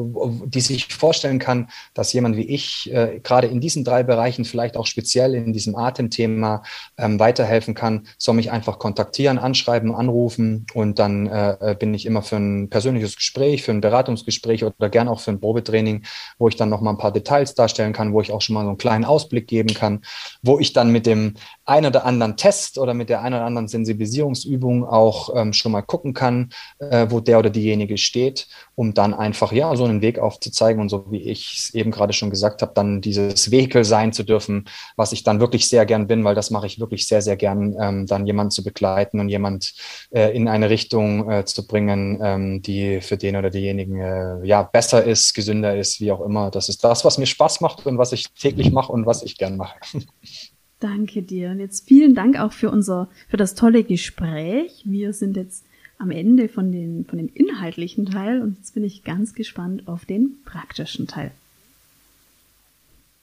die 0.47 0.61
sich 0.61 0.87
vorstellen 0.87 1.39
kann, 1.39 1.69
dass 1.95 2.13
jemand 2.13 2.37
wie 2.37 2.49
ich 2.49 2.93
äh, 2.93 3.21
gerade 3.23 3.47
in 3.47 3.61
diesen 3.61 3.85
drei 3.85 4.03
Bereichen, 4.03 4.45
vielleicht 4.45 4.77
auch 4.77 4.87
speziell 4.87 5.35
in 5.35 5.53
diesem 5.53 5.77
Atemthema, 5.77 6.63
ähm, 6.97 7.21
weiterhelfen 7.21 7.75
kann, 7.75 8.07
soll 8.19 8.35
mich 8.35 8.51
einfach 8.51 8.79
kontaktieren, 8.79 9.39
anschreiben, 9.39 9.95
anrufen 9.95 10.67
und 10.75 10.99
dann 10.99 11.27
äh, 11.27 11.71
äh, 11.73 11.75
bin 11.75 11.95
ich 11.95 12.07
immer 12.07 12.23
für 12.23 12.37
ein 12.37 12.69
persönliches 12.69 13.17
Gespräch, 13.17 13.63
für 13.63 13.73
ein 13.73 13.81
Beratungsgespräch 13.81 14.65
oder 14.65 14.91
gern 14.91 15.09
auch 15.09 15.21
für 15.21 15.31
ein 15.31 15.41
Probetraining, 15.41 16.05
wo 16.39 16.49
ich 16.49 16.57
dann 16.57 16.69
noch 16.69 16.81
mal 16.81 16.91
ein 16.91 16.99
paar 16.99 17.13
Details 17.13 17.55
darstellen 17.55 17.93
kann, 17.93 18.13
wo 18.13 18.21
ich 18.21 18.33
auch 18.33 18.41
schon 18.41 18.55
mal 18.55 18.63
so 18.63 18.69
einen 18.71 18.79
kleinen 18.79 19.05
Ausblick 19.05 19.47
geben 19.47 19.75
kann, 19.75 20.03
wo 20.43 20.59
ich 20.59 20.73
dann 20.73 20.91
mit 20.91 21.07
dem 21.07 21.35
ein 21.71 21.87
oder 21.87 22.05
anderen 22.05 22.37
Test 22.37 22.79
oder 22.79 22.95
mit 22.95 23.09
der 23.09 23.23
ein 23.23 23.33
oder 23.33 23.45
anderen 23.45 23.69
Sensibilisierungsübung 23.69 24.85
auch 24.85 25.31
ähm, 25.37 25.53
schon 25.53 25.71
mal 25.71 25.83
gucken 25.83 26.15
kann, 26.15 26.51
äh, 26.81 27.07
wo 27.11 27.21
der 27.21 27.39
oder 27.39 27.49
diejenige 27.49 27.97
steht, 27.97 28.49
um 28.75 28.93
dann 28.93 29.15
einfach 29.15 29.53
ja 29.53 29.75
so 29.77 29.85
einen 29.85 30.03
Weg 30.03 30.19
aufzuzeigen 30.19 30.83
und 30.83 30.89
so 30.89 31.07
wie 31.13 31.23
ich 31.23 31.55
es 31.57 31.75
eben 31.75 31.93
gerade 31.93 32.13
schon 32.13 32.29
gesagt 32.29 32.61
habe, 32.63 32.73
dann 32.75 33.01
dieses 33.01 33.53
Vehikel 33.53 33.85
sein 33.85 34.13
zu 34.13 34.25
dürfen, 34.25 34.69
was 34.97 35.13
ich 35.13 35.23
dann 35.23 35.39
wirklich 35.39 35.69
sehr 35.69 35.87
gern 35.87 36.09
bin, 36.09 36.25
weil 36.25 36.35
das 36.35 36.51
mache 36.51 36.67
ich 36.67 36.81
wirklich 36.81 37.07
sehr, 37.07 37.23
sehr 37.23 37.37
gern, 37.37 37.77
ähm, 37.81 38.07
dann 38.07 38.27
jemanden 38.27 38.51
zu 38.51 38.65
begleiten 38.65 39.21
und 39.21 39.29
jemand 39.29 39.75
äh, 40.11 40.35
in 40.37 40.49
eine 40.49 40.71
Richtung 40.71 41.31
äh, 41.31 41.45
zu 41.45 41.69
bringen, 41.69 42.19
ähm, 42.21 42.63
die 42.63 43.01
für 43.01 43.17
den 43.17 43.37
oder 43.37 43.51
diejenigen 43.51 44.01
äh, 44.01 44.45
ja 44.45 44.65
besser 44.65 45.05
ist, 45.05 45.35
gesünder 45.35 45.77
ist, 45.77 46.01
wie 46.01 46.11
auch 46.11 46.21
immer. 46.21 46.51
Das 46.51 46.69
ist 46.69 46.83
das, 46.83 47.05
was 47.05 47.17
mir 47.17 47.27
Spaß 47.27 47.61
macht 47.61 47.87
und 47.87 47.97
was 47.97 48.11
ich 48.11 48.27
täglich 48.33 48.73
mache 48.73 48.91
und 48.91 49.07
was 49.07 49.23
ich 49.23 49.39
gern 49.39 49.57
mache. 49.57 49.79
Danke 50.81 51.23
dir. 51.23 51.51
Und 51.51 51.61
jetzt 51.61 51.87
vielen 51.87 52.15
Dank 52.15 52.39
auch 52.39 52.53
für 52.53 52.71
unser, 52.71 53.09
für 53.29 53.37
das 53.37 53.55
tolle 53.55 53.85
Gespräch. 53.85 54.83
Wir 54.85 55.13
sind 55.13 55.37
jetzt 55.37 55.65
am 55.99 56.11
Ende 56.11 56.49
von, 56.49 56.73
den, 56.73 57.05
von 57.05 57.19
dem 57.19 57.29
inhaltlichen 57.29 58.07
Teil 58.07 58.41
und 58.41 58.57
jetzt 58.57 58.75
bin 58.75 58.85
ich 58.85 59.05
ganz 59.05 59.35
gespannt 59.35 59.87
auf 59.87 60.07
den 60.07 60.37
praktischen 60.45 61.07
Teil. 61.07 61.31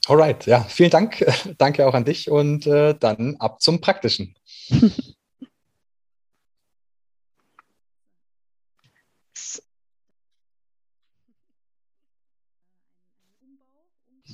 Alright, 0.08 0.46
ja, 0.46 0.62
vielen 0.62 0.92
Dank. 0.92 1.26
Danke 1.58 1.88
auch 1.88 1.96
an 1.96 2.06
dich 2.06 2.30
und 2.30 2.68
äh, 2.68 2.96
dann 2.98 3.36
ab 3.38 3.62
zum 3.62 3.82
praktischen. 3.82 4.36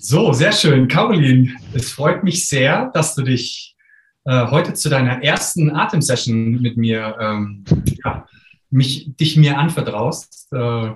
So, 0.06 0.34
sehr 0.34 0.52
schön. 0.52 0.90
Caroline, 0.90 1.56
es 1.74 1.94
freut 1.94 2.26
mich 2.26 2.50
sehr, 2.50 2.92
dass 2.94 3.16
du 3.16 3.22
dich 3.22 3.74
äh, 4.26 4.48
heute 4.48 4.74
zu 4.74 4.90
deiner 4.90 5.24
ersten 5.24 5.74
Atemsession 5.74 6.62
mit 6.62 6.76
mir, 6.76 7.16
ähm, 7.22 7.64
ja, 8.04 8.28
mich, 8.70 9.16
dich 9.16 9.38
mir 9.38 9.58
anvertraust. 9.58 10.52
Äh, 10.52 10.92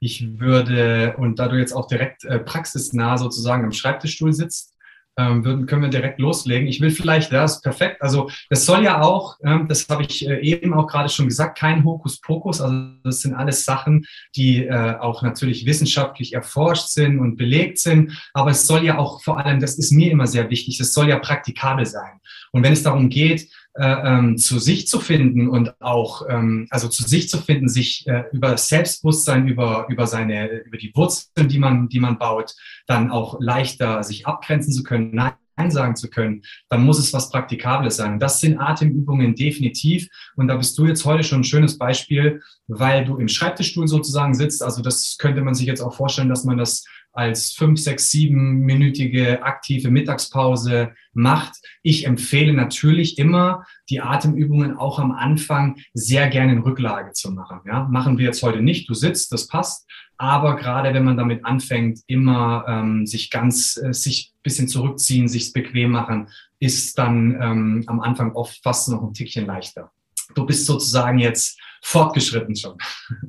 ich 0.00 0.40
würde, 0.40 1.16
und 1.18 1.38
da 1.38 1.48
du 1.48 1.58
jetzt 1.58 1.74
auch 1.74 1.86
direkt 1.86 2.24
äh, 2.24 2.38
praxisnah 2.38 3.18
sozusagen 3.18 3.62
am 3.62 3.72
Schreibtischstuhl 3.72 4.32
sitzt, 4.32 4.69
ähm, 5.16 5.44
würden, 5.44 5.66
können 5.66 5.82
wir 5.82 5.88
direkt 5.88 6.20
loslegen. 6.20 6.68
Ich 6.68 6.80
will 6.80 6.90
vielleicht, 6.90 7.32
ja, 7.32 7.44
ist 7.44 7.62
perfekt. 7.62 8.00
Also 8.02 8.30
das 8.48 8.64
soll 8.64 8.84
ja 8.84 9.02
auch, 9.02 9.36
ähm, 9.44 9.66
das 9.68 9.88
habe 9.88 10.02
ich 10.02 10.26
äh, 10.26 10.40
eben 10.40 10.72
auch 10.72 10.86
gerade 10.86 11.08
schon 11.08 11.26
gesagt, 11.26 11.58
kein 11.58 11.84
Hokuspokus. 11.84 12.60
Also 12.60 12.76
das 13.04 13.20
sind 13.20 13.34
alles 13.34 13.64
Sachen, 13.64 14.06
die 14.36 14.64
äh, 14.64 14.96
auch 14.98 15.22
natürlich 15.22 15.66
wissenschaftlich 15.66 16.32
erforscht 16.32 16.88
sind 16.88 17.18
und 17.18 17.36
belegt 17.36 17.78
sind. 17.78 18.18
Aber 18.34 18.50
es 18.50 18.66
soll 18.66 18.84
ja 18.84 18.98
auch 18.98 19.22
vor 19.22 19.38
allem, 19.38 19.60
das 19.60 19.78
ist 19.78 19.92
mir 19.92 20.10
immer 20.10 20.26
sehr 20.26 20.48
wichtig, 20.50 20.80
es 20.80 20.94
soll 20.94 21.08
ja 21.08 21.18
praktikabel 21.18 21.86
sein. 21.86 22.20
Und 22.52 22.62
wenn 22.62 22.72
es 22.72 22.82
darum 22.82 23.08
geht, 23.08 23.48
ähm, 23.78 24.36
zu 24.36 24.58
sich 24.58 24.88
zu 24.88 25.00
finden 25.00 25.48
und 25.48 25.80
auch, 25.80 26.26
ähm, 26.28 26.66
also 26.70 26.88
zu 26.88 27.04
sich 27.04 27.28
zu 27.28 27.38
finden, 27.38 27.68
sich 27.68 28.06
äh, 28.06 28.24
über 28.32 28.56
Selbstbewusstsein, 28.56 29.46
über, 29.46 29.86
über 29.88 30.06
seine, 30.06 30.48
über 30.48 30.76
die 30.76 30.92
Wurzeln, 30.94 31.48
die 31.48 31.58
man, 31.58 31.88
die 31.88 32.00
man 32.00 32.18
baut, 32.18 32.54
dann 32.86 33.10
auch 33.10 33.38
leichter 33.40 34.02
sich 34.02 34.26
abgrenzen 34.26 34.72
zu 34.72 34.82
können, 34.82 35.14
nein 35.14 35.34
sagen 35.68 35.94
zu 35.94 36.08
können, 36.08 36.42
dann 36.70 36.84
muss 36.84 36.98
es 36.98 37.12
was 37.12 37.28
Praktikables 37.28 37.96
sein. 37.96 38.14
Und 38.14 38.20
das 38.20 38.40
sind 38.40 38.58
Atemübungen 38.58 39.34
definitiv. 39.34 40.08
Und 40.36 40.48
da 40.48 40.56
bist 40.56 40.78
du 40.78 40.86
jetzt 40.86 41.04
heute 41.04 41.22
schon 41.22 41.40
ein 41.40 41.44
schönes 41.44 41.76
Beispiel, 41.76 42.40
weil 42.66 43.04
du 43.04 43.18
im 43.18 43.28
Schreibtischstuhl 43.28 43.86
sozusagen 43.86 44.32
sitzt. 44.32 44.62
Also 44.62 44.80
das 44.80 45.16
könnte 45.18 45.42
man 45.42 45.52
sich 45.52 45.66
jetzt 45.66 45.82
auch 45.82 45.92
vorstellen, 45.92 46.30
dass 46.30 46.44
man 46.44 46.56
das 46.56 46.84
als 47.20 47.52
fünf, 47.52 47.78
sechs, 47.78 48.10
siebenminütige 48.10 49.42
aktive 49.42 49.90
Mittagspause 49.90 50.92
macht. 51.12 51.52
Ich 51.82 52.06
empfehle 52.06 52.54
natürlich 52.54 53.18
immer, 53.18 53.66
die 53.90 54.00
Atemübungen 54.00 54.78
auch 54.78 54.98
am 54.98 55.12
Anfang 55.12 55.76
sehr 55.92 56.28
gerne 56.28 56.52
in 56.52 56.60
Rücklage 56.60 57.12
zu 57.12 57.30
machen. 57.30 57.60
Ja, 57.66 57.86
machen 57.90 58.16
wir 58.16 58.24
jetzt 58.24 58.42
heute 58.42 58.62
nicht. 58.62 58.88
Du 58.88 58.94
sitzt, 58.94 59.32
das 59.32 59.48
passt. 59.48 59.86
Aber 60.16 60.56
gerade 60.56 60.94
wenn 60.94 61.04
man 61.04 61.18
damit 61.18 61.44
anfängt, 61.44 62.00
immer 62.06 62.64
ähm, 62.66 63.06
sich 63.06 63.28
ganz, 63.28 63.76
äh, 63.76 63.92
sich 63.92 64.32
bisschen 64.42 64.68
zurückziehen, 64.68 65.28
sich 65.28 65.52
bequem 65.52 65.90
machen, 65.90 66.28
ist 66.58 66.96
dann 66.96 67.38
ähm, 67.38 67.84
am 67.86 68.00
Anfang 68.00 68.32
oft 68.32 68.62
fast 68.62 68.88
noch 68.88 69.02
ein 69.02 69.12
Tickchen 69.12 69.44
leichter. 69.44 69.92
Du 70.34 70.46
bist 70.46 70.64
sozusagen 70.64 71.18
jetzt 71.18 71.60
fortgeschritten 71.82 72.56
schon. 72.56 72.78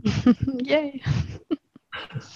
Yay. 0.64 1.02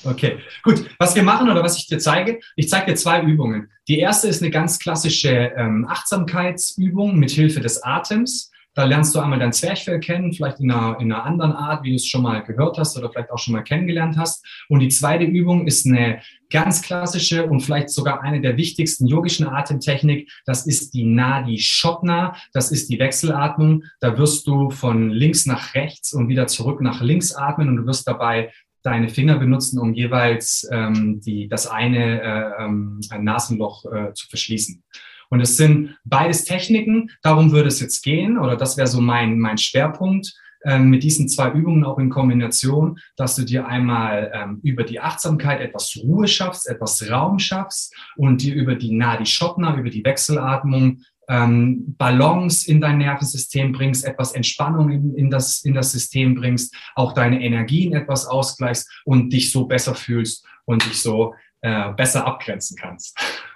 Okay, 0.04 0.39
gut. 0.63 0.86
Was 1.00 1.15
wir 1.15 1.24
machen 1.24 1.50
oder 1.50 1.63
was 1.63 1.78
ich 1.78 1.88
dir 1.88 1.98
zeige, 1.98 2.39
ich 2.56 2.70
zeige 2.70 2.88
dir 2.88 2.96
zwei 2.96 3.22
Übungen. 3.22 3.70
Die 3.88 4.00
erste 4.00 4.28
ist 4.28 4.41
eine 4.41 4.52
ganz 4.52 4.80
klassische 4.80 5.30
ähm, 5.30 5.86
Achtsamkeitsübung 5.89 7.18
mit 7.18 7.32
Hilfe 7.32 7.62
des 7.62 7.84
Atems. 7.84 8.52
Da 8.76 8.84
lernst 8.84 9.15
du 9.15 9.20
einmal 9.22 9.39
dein 9.39 9.54
Zwerchfell 9.54 10.02
kennen, 10.02 10.34
vielleicht 10.34 10.60
in 10.60 10.70
einer, 10.70 11.00
in 11.00 11.10
einer 11.10 11.24
anderen 11.24 11.54
Art, 11.54 11.86
wie 11.86 11.91
du 11.91 11.96
es 11.96 12.08
schon 12.08 12.24
mal 12.24 12.44
gehört 12.44 12.78
hast 12.78 12.98
oder 12.98 13.10
vielleicht 13.10 13.32
auch 13.32 13.39
schon 13.39 13.54
mal 13.54 13.62
kennengelernt 13.62 14.18
hast. 14.18 14.46
Und 14.68 14.82
die 14.82 14.89
zweite 14.89 15.24
Übung 15.24 15.65
ist 15.65 15.86
eine 15.86 16.22
ganz 16.50 16.82
klassische 16.82 17.46
und 17.46 17.62
vielleicht 17.62 17.89
sogar 17.89 18.22
eine 18.22 18.41
der 18.41 18.58
wichtigsten 18.58 19.08
yogischen 19.08 19.48
Atemtechnik. 19.48 20.30
Das 20.46 20.68
ist 20.68 20.94
die 20.94 21.06
Nadi 21.06 21.58
Shotna. 21.58 22.36
Das 22.52 22.70
ist 22.70 22.89
die 22.89 23.00
Wechselatmung. 23.00 23.84
Da 24.02 24.18
wirst 24.18 24.46
du 24.46 24.70
von 24.70 25.10
links 25.10 25.46
nach 25.46 25.74
rechts 25.74 26.13
und 26.13 26.28
wieder 26.28 26.48
zurück 26.48 26.82
nach 26.82 27.02
links 27.02 27.34
atmen 27.34 27.70
und 27.70 27.78
du 27.78 27.86
wirst 27.86 28.06
dabei 28.06 28.52
deine 28.86 29.10
Finger 29.10 29.38
benutzen, 29.38 29.80
um 29.80 29.93
jeweils 29.93 30.67
ähm, 30.71 31.21
die, 31.21 31.48
das 31.48 31.67
eine 31.67 32.21
äh, 32.21 32.63
ähm, 32.63 33.00
Nasenloch 33.19 33.86
äh, 33.86 34.13
zu 34.13 34.28
verschließen. 34.28 34.84
Und 35.30 35.41
es 35.41 35.58
sind 35.58 35.98
beides 36.04 36.43
Techniken, 36.43 37.10
darum 37.24 37.52
würde 37.52 37.67
es 37.67 37.80
jetzt 37.80 38.04
gehen, 38.04 38.38
oder 38.38 38.56
das 38.56 38.78
wäre 38.78 38.88
so 38.88 39.02
mein, 39.02 39.39
mein 39.39 39.58
Schwerpunkt 39.58 40.34
ähm, 40.65 40.89
mit 40.89 41.04
diesen 41.04 41.30
zwei 41.30 41.52
Übungen 41.52 41.84
auch 41.84 42.00
in 42.00 42.10
Kombination, 42.10 43.00
dass 43.15 43.36
du 43.36 43.43
dir 43.43 43.67
einmal 43.67 44.32
ähm, 44.34 44.60
über 44.63 44.84
die 44.84 45.00
Achtsamkeit 45.00 45.62
etwas 45.62 45.95
Ruhe 46.02 46.28
schaffst, 46.28 46.67
etwas 46.67 47.10
Raum 47.10 47.39
schaffst 47.39 47.95
und 48.17 48.41
dir 48.41 48.56
über 48.56 48.76
die 48.76 48.95
Nadi 48.95 49.26
Shotna, 49.26 49.78
über 49.78 49.89
die 49.89 50.04
Wechselatmung 50.04 51.02
ähm, 51.28 51.96
Balance 51.98 52.70
in 52.70 52.82
dein 52.82 52.98
Nervensystem 52.98 53.72
bringst, 53.72 54.06
etwas 54.06 54.34
Entspannung 54.34 54.90
in, 54.90 55.16
in, 55.16 55.30
das, 55.30 55.64
in 55.64 55.74
das 55.74 55.92
System 55.92 56.36
bringst, 56.36 56.76
auch 56.96 57.14
deine 57.14 57.42
Energien 57.42 57.94
etwas 57.94 58.26
ausgleichst 58.26 58.90
und 59.06 59.32
dich 59.32 59.52
so 59.52 59.66
besser 59.66 59.96
fühlst 59.96 60.46
und 60.66 60.86
dich 60.86 61.02
so 61.02 61.34
äh, 61.62 61.92
besser 61.94 62.26
abgrenzen 62.26 62.78
kannst. 62.78 63.18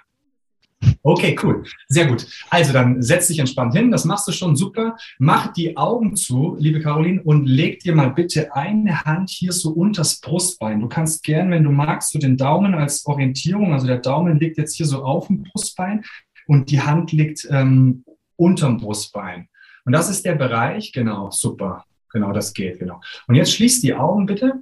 Okay, 1.02 1.36
cool. 1.42 1.64
Sehr 1.88 2.06
gut. 2.06 2.26
Also 2.48 2.72
dann 2.72 3.02
setz 3.02 3.26
dich 3.26 3.38
entspannt 3.38 3.74
hin. 3.74 3.90
Das 3.90 4.04
machst 4.04 4.26
du 4.28 4.32
schon 4.32 4.56
super. 4.56 4.96
Mach 5.18 5.52
die 5.52 5.76
Augen 5.76 6.16
zu, 6.16 6.56
liebe 6.58 6.80
Caroline, 6.80 7.22
und 7.22 7.46
leg 7.46 7.80
dir 7.80 7.94
mal 7.94 8.10
bitte 8.10 8.54
eine 8.54 9.04
Hand 9.04 9.30
hier 9.30 9.52
so 9.52 9.70
unters 9.70 10.20
Brustbein. 10.20 10.80
Du 10.80 10.88
kannst 10.88 11.22
gern, 11.22 11.50
wenn 11.50 11.64
du 11.64 11.70
magst, 11.70 12.12
so 12.12 12.18
den 12.18 12.36
Daumen 12.36 12.74
als 12.74 13.04
Orientierung. 13.06 13.72
Also 13.72 13.86
der 13.86 13.98
Daumen 13.98 14.38
liegt 14.40 14.58
jetzt 14.58 14.74
hier 14.74 14.86
so 14.86 15.02
auf 15.02 15.26
dem 15.26 15.42
Brustbein 15.42 16.02
und 16.50 16.72
die 16.72 16.80
Hand 16.80 17.12
liegt 17.12 17.46
ähm, 17.48 18.04
unterm 18.34 18.78
Brustbein. 18.78 19.48
Und 19.84 19.92
das 19.92 20.10
ist 20.10 20.24
der 20.24 20.34
Bereich, 20.34 20.90
genau, 20.92 21.30
super. 21.30 21.84
Genau, 22.12 22.32
das 22.32 22.52
geht, 22.52 22.80
genau. 22.80 23.00
Und 23.28 23.36
jetzt 23.36 23.52
schließ 23.52 23.80
die 23.82 23.94
Augen 23.94 24.26
bitte. 24.26 24.54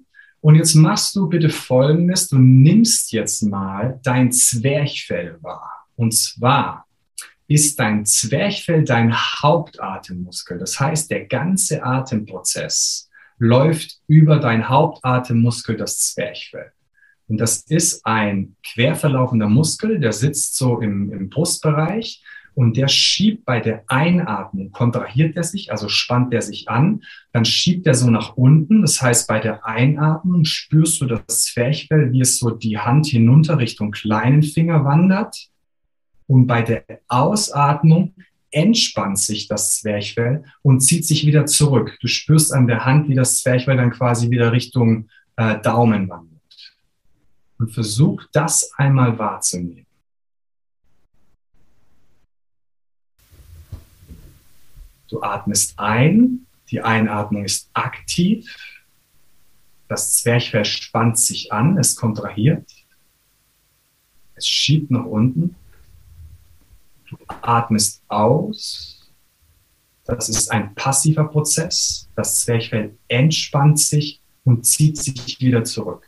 Und 0.43 0.57
jetzt 0.57 0.75
machst 0.75 1.17
du 1.17 1.31
bitte 1.31 1.49
Folgendes. 1.49 2.29
Du 2.29 2.37
nimmst 2.37 3.11
jetzt 3.13 3.43
mal 3.43 3.99
dein 4.03 4.31
Zwerchfell 4.33 5.39
wahr. 5.41 5.87
Und 5.97 6.13
zwar 6.13 6.87
ist 7.47 7.81
dein 7.81 8.05
Zwerchfell 8.05 8.85
dein 8.85 9.17
Hauptatemmuskel. 9.17 10.59
Das 10.59 10.79
heißt, 10.79 11.11
der 11.11 11.25
ganze 11.25 11.83
Atemprozess 11.83 13.09
läuft 13.39 13.97
über 14.07 14.41
dein 14.41 14.69
Hauptatemmuskel, 14.69 15.79
das 15.79 15.99
Zwerchfell. 16.01 16.71
Und 17.29 17.39
das 17.39 17.59
ist 17.69 18.05
ein 18.07 18.57
quer 18.65 18.97
verlaufender 18.97 19.49
Muskel, 19.49 20.01
der 20.01 20.13
sitzt 20.13 20.57
so 20.57 20.81
im, 20.81 21.13
im 21.13 21.29
Brustbereich 21.29 22.23
und 22.59 22.77
der 22.77 22.89
schiebt 22.89 23.45
bei 23.45 23.61
der 23.61 23.85
Einatmung, 23.87 24.73
kontrahiert 24.73 25.37
er 25.37 25.45
sich, 25.45 25.71
also 25.71 25.89
spannt 25.89 26.35
er 26.35 26.43
sich 26.43 26.69
an, 26.69 27.05
dann 27.33 27.45
schiebt 27.45 27.87
er 27.87 27.95
so 27.95 28.11
nach 28.11 28.37
unten. 28.37 28.81
Das 28.81 29.01
heißt, 29.01 29.29
bei 29.29 29.39
der 29.39 29.65
Einatmung 29.65 30.45
spürst 30.45 31.01
du 31.01 31.07
das 31.07 31.45
Zwerchfell, 31.45 32.11
wie 32.11 32.23
es 32.23 32.39
so 32.39 32.51
die 32.51 32.77
Hand 32.77 33.07
hinunter 33.07 33.59
Richtung 33.59 33.93
kleinen 33.93 34.43
Finger 34.43 34.85
wandert. 34.85 35.51
Und 36.27 36.49
bei 36.49 36.63
der 36.63 36.85
Ausatmung 37.07 38.15
entspannt 38.51 39.21
sich 39.21 39.47
das 39.47 39.79
Zwerchfell 39.79 40.43
und 40.63 40.81
zieht 40.81 41.07
sich 41.07 41.27
wieder 41.27 41.47
zurück. 41.47 41.97
Du 42.01 42.09
spürst 42.09 42.53
an 42.53 42.67
der 42.67 42.85
Hand, 42.85 43.09
wie 43.09 43.15
das 43.15 43.41
Zwerchfell 43.41 43.77
dann 43.77 43.91
quasi 43.91 44.31
wieder 44.31 44.51
Richtung 44.51 45.09
äh, 45.37 45.61
Daumen 45.61 46.09
wandert. 46.09 46.38
Und 47.59 47.71
versuch 47.73 48.23
das 48.33 48.73
einmal 48.77 49.19
wahrzunehmen. 49.19 49.87
Du 55.09 55.23
atmest 55.23 55.79
ein, 55.79 56.47
die 56.71 56.83
Einatmung 56.83 57.45
ist 57.45 57.71
aktiv, 57.73 58.55
das 59.89 60.19
Zwerchfell 60.19 60.67
spannt 60.67 61.19
sich 61.19 61.51
an, 61.51 61.79
es 61.79 61.97
kontrahiert, 61.97 62.71
es 64.35 64.47
schiebt 64.47 64.91
nach 64.91 65.05
unten. 65.05 65.57
Du 67.09 67.17
atmest 67.27 68.03
aus. 68.07 69.11
Das 70.05 70.29
ist 70.29 70.51
ein 70.51 70.75
passiver 70.75 71.25
Prozess. 71.25 72.09
Das 72.15 72.41
Zwerchfell 72.43 72.97
entspannt 73.09 73.81
sich 73.81 74.21
und 74.45 74.65
zieht 74.65 74.97
sich 74.97 75.41
wieder 75.41 75.65
zurück. 75.65 76.08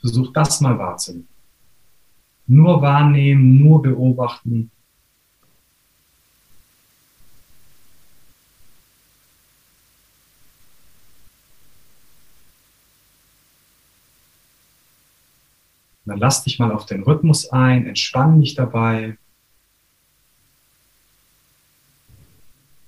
Versuch 0.00 0.32
das 0.32 0.60
mal 0.60 0.78
wahrzunehmen. 0.78 1.28
Nur 2.46 2.80
wahrnehmen, 2.80 3.58
nur 3.58 3.82
beobachten, 3.82 4.70
dann 16.06 16.18
lass 16.18 16.44
dich 16.44 16.58
mal 16.58 16.72
auf 16.72 16.86
den 16.86 17.02
Rhythmus 17.02 17.50
ein, 17.50 17.86
entspann 17.86 18.40
dich 18.40 18.54
dabei. 18.54 19.18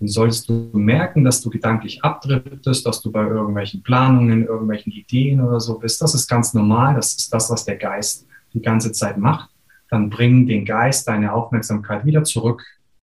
Und 0.01 0.09
solltest 0.09 0.49
du 0.49 0.71
merken, 0.73 1.25
dass 1.25 1.41
du 1.41 1.51
gedanklich 1.51 2.05
abdriftest, 2.05 2.87
dass 2.87 3.01
du 3.03 3.11
bei 3.11 3.27
irgendwelchen 3.27 3.83
Planungen, 3.83 4.47
irgendwelchen 4.47 4.93
Ideen 4.93 5.41
oder 5.41 5.59
so 5.59 5.79
bist, 5.79 6.01
das 6.01 6.15
ist 6.15 6.29
ganz 6.29 6.55
normal, 6.55 6.95
das 6.95 7.15
ist 7.15 7.35
das, 7.35 7.51
was 7.51 7.65
der 7.65 7.77
Geist 7.77 8.27
die 8.55 8.63
ganze 8.63 8.93
Zeit 8.93 9.19
macht. 9.19 9.51
Dann 9.91 10.11
bring 10.11 10.47
den 10.47 10.65
Geist, 10.65 11.09
deine 11.09 11.33
Aufmerksamkeit 11.33 12.05
wieder 12.05 12.23
zurück 12.23 12.63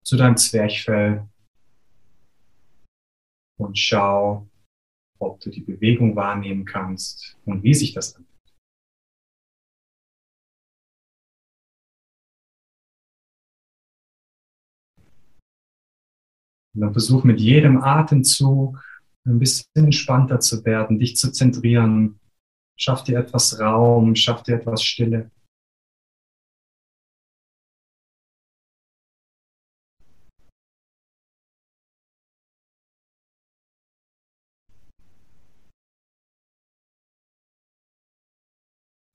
zu 0.03 0.17
deinem 0.17 0.37
Zwerchfell 0.37 1.27
und 3.57 3.77
schau, 3.77 4.47
ob 5.19 5.39
du 5.39 5.51
die 5.51 5.61
Bewegung 5.61 6.15
wahrnehmen 6.15 6.65
kannst 6.65 7.37
und 7.45 7.61
wie 7.63 7.73
sich 7.73 7.93
das 7.93 8.15
anfühlt. 8.15 8.30
Und 16.73 16.81
dann 16.81 16.93
versuch 16.93 17.23
mit 17.23 17.39
jedem 17.39 17.81
Atemzug 17.81 18.81
ein 19.25 19.39
bisschen 19.39 19.65
entspannter 19.75 20.39
zu 20.39 20.63
werden, 20.65 20.99
dich 20.99 21.15
zu 21.17 21.31
zentrieren. 21.31 22.19
Schaff 22.77 23.03
dir 23.03 23.19
etwas 23.19 23.59
Raum, 23.59 24.15
schaff 24.15 24.43
dir 24.43 24.55
etwas 24.55 24.83
Stille. 24.83 25.29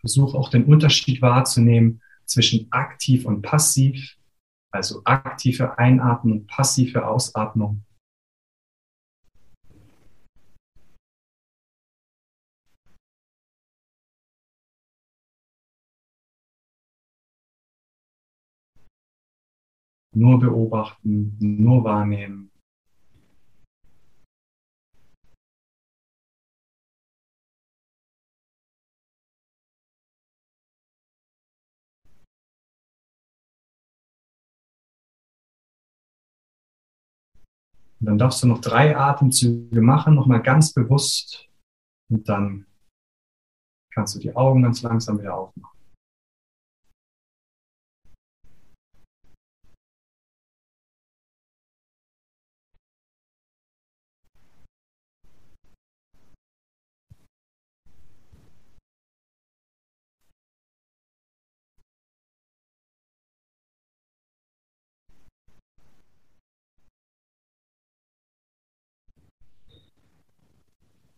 Versuch 0.01 0.35
auch 0.35 0.51
den 0.51 0.67
Unterschied 0.67 1.21
wahrzunehmen 1.21 2.01
zwischen 2.27 2.71
aktiv 2.71 3.25
und 3.25 3.43
passiv. 3.43 4.17
Also 4.73 5.01
aktive 5.05 5.79
Einatmung, 5.79 6.47
passive 6.47 7.07
Ausatmung. 7.07 7.83
Nur 20.15 20.41
beobachten, 20.41 21.37
nur 21.39 21.85
wahrnehmen. 21.85 22.51
Und 38.01 38.07
dann 38.07 38.19
darfst 38.19 38.43
du 38.43 38.47
noch 38.47 38.61
drei 38.61 38.97
Atemzüge 38.97 39.81
machen, 39.81 40.15
nochmal 40.15 40.43
ganz 40.43 40.73
bewusst. 40.73 41.49
Und 42.09 42.29
dann 42.29 42.67
kannst 43.93 44.15
du 44.15 44.19
die 44.19 44.35
Augen 44.37 44.63
ganz 44.63 44.83
langsam 44.83 45.19
wieder 45.19 45.35
aufmachen. 45.35 45.76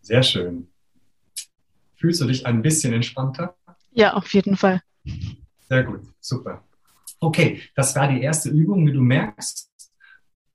Sehr 0.09 0.23
schön. 0.23 0.69
Fühlst 1.97 2.23
du 2.23 2.25
dich 2.25 2.47
ein 2.47 2.63
bisschen 2.63 2.95
entspannter? 2.95 3.55
Ja, 3.91 4.15
auf 4.15 4.33
jeden 4.33 4.57
Fall. 4.57 4.81
Sehr 5.69 5.85
gut, 5.85 6.01
super. 6.19 6.65
Okay, 7.21 7.61
das 7.75 7.95
war 7.95 8.09
die 8.11 8.23
erste 8.23 8.49
Übung, 8.49 8.87
wie 8.87 8.93
du 8.93 9.03
merkst. 9.03 9.71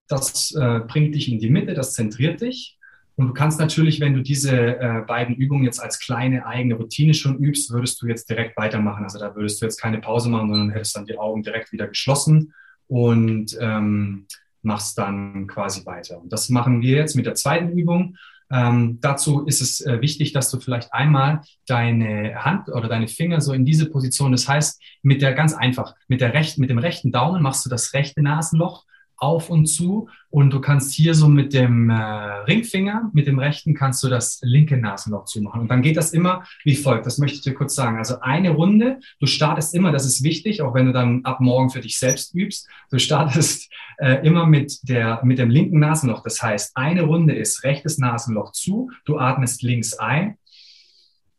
Das 0.07 0.55
äh, 0.55 0.79
bringt 0.87 1.13
dich 1.13 1.31
in 1.31 1.37
die 1.37 1.51
Mitte, 1.51 1.75
das 1.75 1.93
zentriert 1.93 2.41
dich. 2.41 2.79
Und 3.15 3.27
du 3.27 3.33
kannst 3.35 3.59
natürlich, 3.59 3.99
wenn 3.99 4.15
du 4.15 4.23
diese 4.23 4.57
äh, 4.57 5.03
beiden 5.05 5.35
Übungen 5.35 5.65
jetzt 5.65 5.79
als 5.79 5.99
kleine 5.99 6.47
eigene 6.47 6.73
Routine 6.73 7.13
schon 7.13 7.37
übst, 7.37 7.71
würdest 7.71 8.01
du 8.01 8.07
jetzt 8.07 8.27
direkt 8.31 8.57
weitermachen. 8.57 9.03
Also 9.03 9.19
da 9.19 9.35
würdest 9.35 9.61
du 9.61 9.67
jetzt 9.67 9.79
keine 9.79 9.99
Pause 9.99 10.29
machen, 10.29 10.49
sondern 10.49 10.71
hättest 10.71 10.95
dann 10.95 11.05
die 11.05 11.19
Augen 11.19 11.43
direkt 11.43 11.71
wieder 11.71 11.87
geschlossen 11.87 12.55
und 12.87 13.55
ähm, 13.61 14.25
machst 14.63 14.97
dann 14.97 15.45
quasi 15.45 15.85
weiter. 15.85 16.19
Und 16.19 16.33
das 16.33 16.49
machen 16.49 16.81
wir 16.81 16.97
jetzt 16.97 17.15
mit 17.15 17.27
der 17.27 17.35
zweiten 17.35 17.77
Übung. 17.77 18.17
Ähm, 18.53 18.99
dazu 19.01 19.45
ist 19.45 19.61
es 19.61 19.81
äh, 19.81 19.99
wichtig, 19.99 20.31
dass 20.31 20.51
du 20.51 20.59
vielleicht 20.59 20.93
einmal 20.93 21.41
deine 21.65 22.45
Hand 22.45 22.69
oder 22.69 22.87
deine 22.87 23.07
Finger 23.07 23.41
so 23.41 23.51
in 23.51 23.65
diese 23.65 23.89
Position, 23.89 24.31
das 24.31 24.47
heißt, 24.47 24.79
mit 25.01 25.23
der 25.23 25.33
ganz 25.33 25.55
einfach, 25.55 25.95
mit 26.07 26.21
der 26.21 26.35
rechten, 26.35 26.61
mit 26.61 26.69
dem 26.69 26.77
rechten 26.77 27.11
Daumen 27.11 27.41
machst 27.41 27.65
du 27.65 27.69
das 27.69 27.93
rechte 27.93 28.21
Nasenloch 28.21 28.85
auf 29.23 29.49
und 29.49 29.67
zu 29.67 30.09
und 30.29 30.51
du 30.51 30.59
kannst 30.59 30.93
hier 30.93 31.15
so 31.15 31.29
mit 31.29 31.53
dem 31.53 31.89
äh, 31.89 31.93
Ringfinger, 31.93 33.09
mit 33.13 33.25
dem 33.25 33.39
rechten 33.39 33.73
kannst 33.73 34.03
du 34.03 34.09
das 34.09 34.39
linke 34.41 34.75
Nasenloch 34.75 35.23
zumachen. 35.25 35.61
Und 35.61 35.71
dann 35.71 35.81
geht 35.81 35.95
das 35.95 36.11
immer 36.11 36.43
wie 36.65 36.75
folgt. 36.75 37.05
Das 37.05 37.19
möchte 37.19 37.37
ich 37.37 37.41
dir 37.41 37.53
kurz 37.53 37.73
sagen. 37.73 37.97
Also 37.97 38.19
eine 38.19 38.49
Runde, 38.49 38.99
du 39.21 39.25
startest 39.25 39.73
immer, 39.73 39.93
das 39.93 40.05
ist 40.05 40.23
wichtig, 40.23 40.61
auch 40.61 40.73
wenn 40.73 40.87
du 40.87 40.91
dann 40.91 41.23
ab 41.23 41.39
morgen 41.39 41.69
für 41.69 41.79
dich 41.79 41.97
selbst 41.97 42.35
übst, 42.35 42.67
du 42.91 42.99
startest 42.99 43.71
äh, 43.97 44.25
immer 44.27 44.45
mit, 44.45 44.89
der, 44.89 45.23
mit 45.23 45.39
dem 45.39 45.49
linken 45.49 45.79
Nasenloch. 45.79 46.21
Das 46.21 46.41
heißt, 46.43 46.75
eine 46.75 47.03
Runde 47.03 47.33
ist 47.33 47.63
rechtes 47.63 47.97
Nasenloch 47.97 48.51
zu, 48.51 48.91
du 49.05 49.19
atmest 49.19 49.63
links 49.63 49.93
ein, 49.93 50.37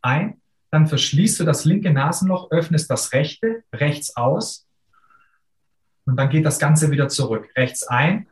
ein, 0.01 0.41
dann 0.71 0.87
verschließt 0.87 1.39
du 1.39 1.45
das 1.45 1.67
linke 1.67 1.93
Nasenloch, 1.93 2.51
öffnest 2.51 2.91
das 2.91 3.13
rechte, 3.13 3.63
rechts 3.75 4.17
aus, 4.17 4.64
und 6.07 6.17
dann 6.17 6.29
geht 6.29 6.45
das 6.45 6.59
Ganze 6.59 6.91
wieder 6.91 7.09
zurück. 7.09 7.49
Rechts 7.57 7.85
ein, 7.85 8.29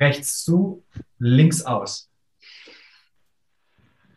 rechts 0.00 0.44
zu, 0.44 0.84
links 1.18 1.62
aus. 1.62 2.10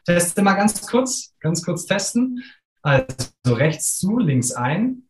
Teste 0.06 0.42
mal 0.42 0.54
ganz 0.54 0.88
kurz, 0.88 1.36
ganz 1.40 1.64
kurz 1.64 1.86
testen. 1.86 2.44
Also 2.82 3.06
rechts 3.46 3.98
zu, 3.98 4.18
links 4.20 4.52
ein, 4.54 5.04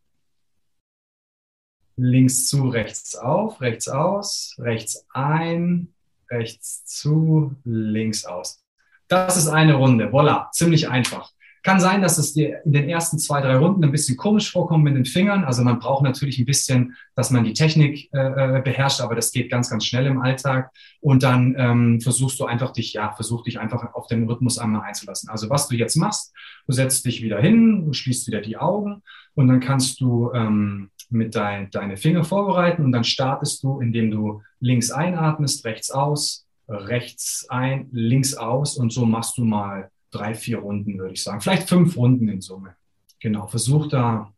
links 1.95 2.47
zu, 2.47 2.69
rechts 2.69 3.15
auf, 3.15 3.61
rechts 3.61 3.87
aus, 3.87 4.55
rechts 4.57 5.05
ein, 5.13 5.93
rechts 6.29 6.85
zu, 6.85 7.55
links 7.63 8.25
aus. 8.25 8.63
Das 9.07 9.37
ist 9.37 9.47
eine 9.47 9.75
Runde. 9.75 10.11
Voila, 10.11 10.49
ziemlich 10.51 10.89
einfach. 10.89 11.31
Kann 11.67 11.81
sein, 11.81 12.01
dass 12.01 12.17
es 12.17 12.31
dir 12.31 12.61
in 12.63 12.71
den 12.71 12.87
ersten 12.87 13.19
zwei, 13.19 13.41
drei 13.41 13.57
Runden 13.57 13.83
ein 13.83 13.91
bisschen 13.91 14.15
komisch 14.15 14.49
vorkommt 14.49 14.85
mit 14.85 14.95
den 14.95 15.03
Fingern. 15.03 15.43
Also 15.43 15.63
man 15.63 15.79
braucht 15.79 16.01
natürlich 16.01 16.39
ein 16.39 16.45
bisschen, 16.45 16.95
dass 17.13 17.29
man 17.29 17.43
die 17.43 17.51
Technik 17.51 18.09
äh, 18.13 18.19
äh, 18.19 18.61
beherrscht, 18.61 19.01
aber 19.01 19.15
das 19.15 19.33
geht 19.33 19.51
ganz, 19.51 19.69
ganz 19.69 19.83
schnell 19.83 20.05
im 20.05 20.21
Alltag. 20.21 20.71
Und 21.01 21.23
dann 21.23 21.55
ähm, 21.57 21.99
versuchst 21.99 22.39
du 22.39 22.45
einfach 22.45 22.71
dich, 22.71 22.93
ja, 22.93 23.11
versuch 23.11 23.43
dich 23.43 23.59
einfach 23.59 23.93
auf 23.95 24.07
den 24.07 24.29
Rhythmus 24.29 24.57
einmal 24.57 24.83
einzulassen. 24.83 25.27
Also 25.27 25.49
was 25.49 25.67
du 25.67 25.75
jetzt 25.75 25.97
machst, 25.97 26.33
du 26.67 26.71
setzt 26.71 27.03
dich 27.03 27.21
wieder 27.21 27.41
hin, 27.41 27.83
du 27.85 27.91
schließt 27.91 28.27
wieder 28.27 28.39
die 28.39 28.55
Augen 28.55 29.03
und 29.35 29.49
dann 29.49 29.59
kannst 29.59 29.99
du 29.99 30.31
ähm, 30.33 30.89
mit 31.09 31.35
dein, 31.35 31.69
deine 31.71 31.97
Finger 31.97 32.23
vorbereiten 32.23 32.85
und 32.85 32.93
dann 32.93 33.03
startest 33.03 33.61
du, 33.61 33.81
indem 33.81 34.09
du 34.09 34.41
links 34.61 34.89
einatmest, 34.89 35.65
rechts 35.65 35.91
aus, 35.91 36.47
rechts 36.69 37.45
ein, 37.49 37.89
links 37.91 38.35
aus 38.35 38.77
und 38.77 38.93
so 38.93 39.05
machst 39.05 39.37
du 39.37 39.43
mal 39.43 39.91
drei, 40.17 40.35
vier 40.35 40.59
Runden, 40.59 40.97
würde 40.99 41.13
ich 41.13 41.23
sagen. 41.23 41.41
Vielleicht 41.41 41.69
fünf 41.69 41.95
Runden 41.97 42.27
in 42.29 42.41
Summe. 42.41 42.75
Genau, 43.19 43.47
versuch 43.47 43.87
da 43.87 44.33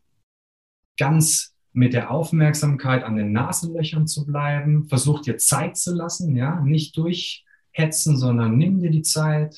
ganz 0.98 1.56
mit 1.72 1.94
der 1.94 2.12
Aufmerksamkeit 2.12 3.04
an 3.04 3.16
den 3.16 3.32
Nasenlöchern 3.32 4.08
zu 4.08 4.26
bleiben. 4.26 4.88
Versuch 4.88 5.22
dir 5.22 5.38
Zeit 5.38 5.78
zu 5.78 5.94
lassen, 5.96 6.36
ja, 6.36 6.60
nicht 6.62 6.98
durchhetzen, 6.98 8.18
sondern 8.18 8.58
nimm 8.58 8.80
dir 8.80 8.90
die 8.92 9.02
Zeit. 9.04 9.56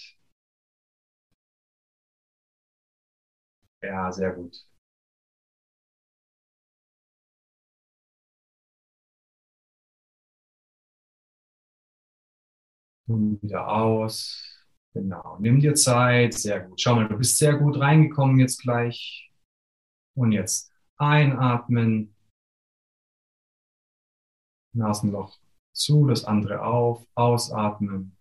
Ja, 3.81 4.11
sehr 4.11 4.31
gut. 4.33 4.55
Wieder 13.07 13.67
aus. 13.67 14.50
Genau. 14.93 15.37
Nimm 15.39 15.59
dir 15.59 15.73
Zeit. 15.75 16.33
Sehr 16.33 16.61
gut. 16.61 16.81
Schau 16.81 16.95
mal, 16.95 17.07
du 17.07 17.17
bist 17.17 17.37
sehr 17.37 17.57
gut 17.57 17.79
reingekommen 17.79 18.39
jetzt 18.39 18.61
gleich. 18.61 19.31
Und 20.15 20.31
jetzt 20.33 20.71
einatmen. 20.97 22.15
Nasenloch 24.73 25.39
zu, 25.73 26.07
das 26.07 26.25
andere 26.25 26.63
auf. 26.63 27.05
Ausatmen. 27.15 28.17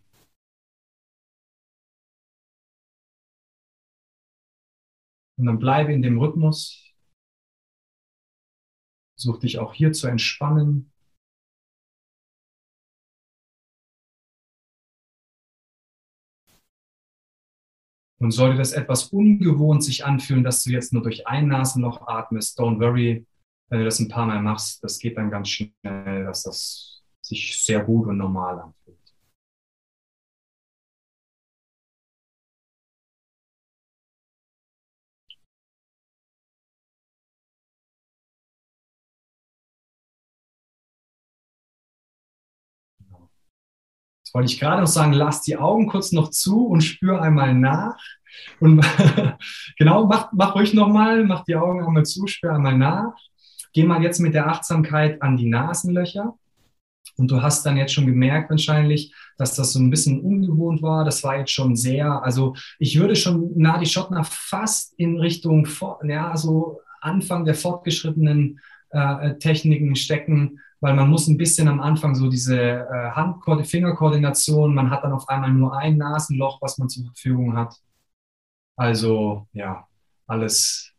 Und 5.36 5.46
dann 5.46 5.58
bleibe 5.58 5.92
in 5.92 6.02
dem 6.02 6.18
Rhythmus. 6.18 6.94
Such 9.16 9.38
dich 9.38 9.58
auch 9.58 9.72
hier 9.72 9.92
zu 9.92 10.06
entspannen. 10.06 10.89
Und 18.20 18.32
sollte 18.32 18.58
das 18.58 18.72
etwas 18.72 19.04
ungewohnt 19.04 19.82
sich 19.82 20.04
anfühlen, 20.04 20.44
dass 20.44 20.62
du 20.62 20.70
jetzt 20.70 20.92
nur 20.92 21.02
durch 21.02 21.26
ein 21.26 21.48
Nasenloch 21.48 22.06
atmest, 22.06 22.60
don't 22.60 22.78
worry, 22.78 23.26
wenn 23.70 23.78
du 23.78 23.84
das 23.86 23.98
ein 23.98 24.08
paar 24.08 24.26
Mal 24.26 24.42
machst, 24.42 24.84
das 24.84 24.98
geht 24.98 25.16
dann 25.16 25.30
ganz 25.30 25.48
schnell, 25.48 26.24
dass 26.24 26.42
das 26.42 27.02
sich 27.22 27.62
sehr 27.62 27.82
gut 27.82 28.08
und 28.08 28.18
normal 28.18 28.60
anfühlt. 28.60 28.99
Jetzt 44.30 44.34
wollte 44.36 44.52
ich 44.52 44.60
gerade 44.60 44.80
noch 44.80 44.86
sagen, 44.86 45.12
lass 45.12 45.42
die 45.42 45.56
Augen 45.56 45.88
kurz 45.88 46.12
noch 46.12 46.30
zu 46.30 46.68
und 46.68 46.82
spür 46.82 47.20
einmal 47.20 47.52
nach. 47.52 47.98
Und 48.60 48.80
genau, 49.76 50.06
mach, 50.06 50.30
mach 50.32 50.54
ruhig 50.54 50.72
nochmal, 50.72 51.24
mach 51.24 51.42
die 51.42 51.56
Augen 51.56 51.84
einmal 51.84 52.04
zu, 52.04 52.28
spür 52.28 52.54
einmal 52.54 52.78
nach. 52.78 53.14
Geh 53.72 53.82
mal 53.82 54.00
jetzt 54.04 54.20
mit 54.20 54.34
der 54.34 54.46
Achtsamkeit 54.46 55.20
an 55.20 55.36
die 55.36 55.48
Nasenlöcher. 55.48 56.38
Und 57.16 57.28
du 57.28 57.42
hast 57.42 57.66
dann 57.66 57.76
jetzt 57.76 57.92
schon 57.92 58.06
gemerkt 58.06 58.50
wahrscheinlich, 58.50 59.12
dass 59.36 59.56
das 59.56 59.72
so 59.72 59.80
ein 59.80 59.90
bisschen 59.90 60.20
ungewohnt 60.20 60.80
war. 60.80 61.04
Das 61.04 61.24
war 61.24 61.36
jetzt 61.36 61.50
schon 61.50 61.74
sehr, 61.74 62.22
also 62.22 62.54
ich 62.78 63.00
würde 63.00 63.16
schon 63.16 63.50
Nadi 63.56 63.86
Schottner 63.86 64.22
fast 64.22 64.94
in 64.96 65.18
Richtung, 65.18 65.66
ja, 66.04 66.36
so 66.36 66.82
Anfang 67.00 67.44
der 67.44 67.56
fortgeschrittenen 67.56 68.60
äh, 68.90 69.34
Techniken 69.38 69.96
stecken, 69.96 70.60
weil 70.80 70.94
man 70.94 71.08
muss 71.08 71.28
ein 71.28 71.36
bisschen 71.36 71.68
am 71.68 71.80
Anfang 71.80 72.14
so 72.14 72.28
diese 72.28 72.58
äh, 72.58 73.10
Hand-Fingerkoordination, 73.10 74.74
man 74.74 74.90
hat 74.90 75.04
dann 75.04 75.12
auf 75.12 75.28
einmal 75.28 75.52
nur 75.52 75.76
ein 75.76 75.98
Nasenloch, 75.98 76.60
was 76.62 76.78
man 76.78 76.88
zur 76.88 77.04
Verfügung 77.04 77.56
hat. 77.56 77.76
Also 78.76 79.46
ja, 79.52 79.86
alles 80.26 80.92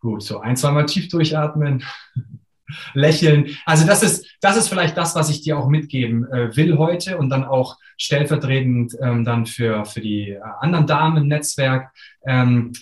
gut. 0.00 0.22
So 0.22 0.40
ein, 0.40 0.56
zweimal 0.56 0.86
tief 0.86 1.08
durchatmen, 1.08 1.82
lächeln. 2.94 3.56
Also 3.66 3.84
das 3.84 4.02
ist, 4.04 4.26
das 4.40 4.56
ist 4.56 4.68
vielleicht 4.68 4.96
das, 4.96 5.16
was 5.16 5.28
ich 5.28 5.42
dir 5.42 5.58
auch 5.58 5.68
mitgeben 5.68 6.30
äh, 6.30 6.56
will 6.56 6.78
heute 6.78 7.18
und 7.18 7.30
dann 7.30 7.44
auch 7.44 7.78
stellvertretend 7.98 8.96
ähm, 9.00 9.24
dann 9.24 9.46
für, 9.46 9.84
für 9.84 10.00
die 10.00 10.30
äh, 10.30 10.40
anderen 10.60 10.86
Damen 10.86 11.16
im 11.16 11.28
Netzwerk. 11.28 11.92
Ähm, 12.24 12.72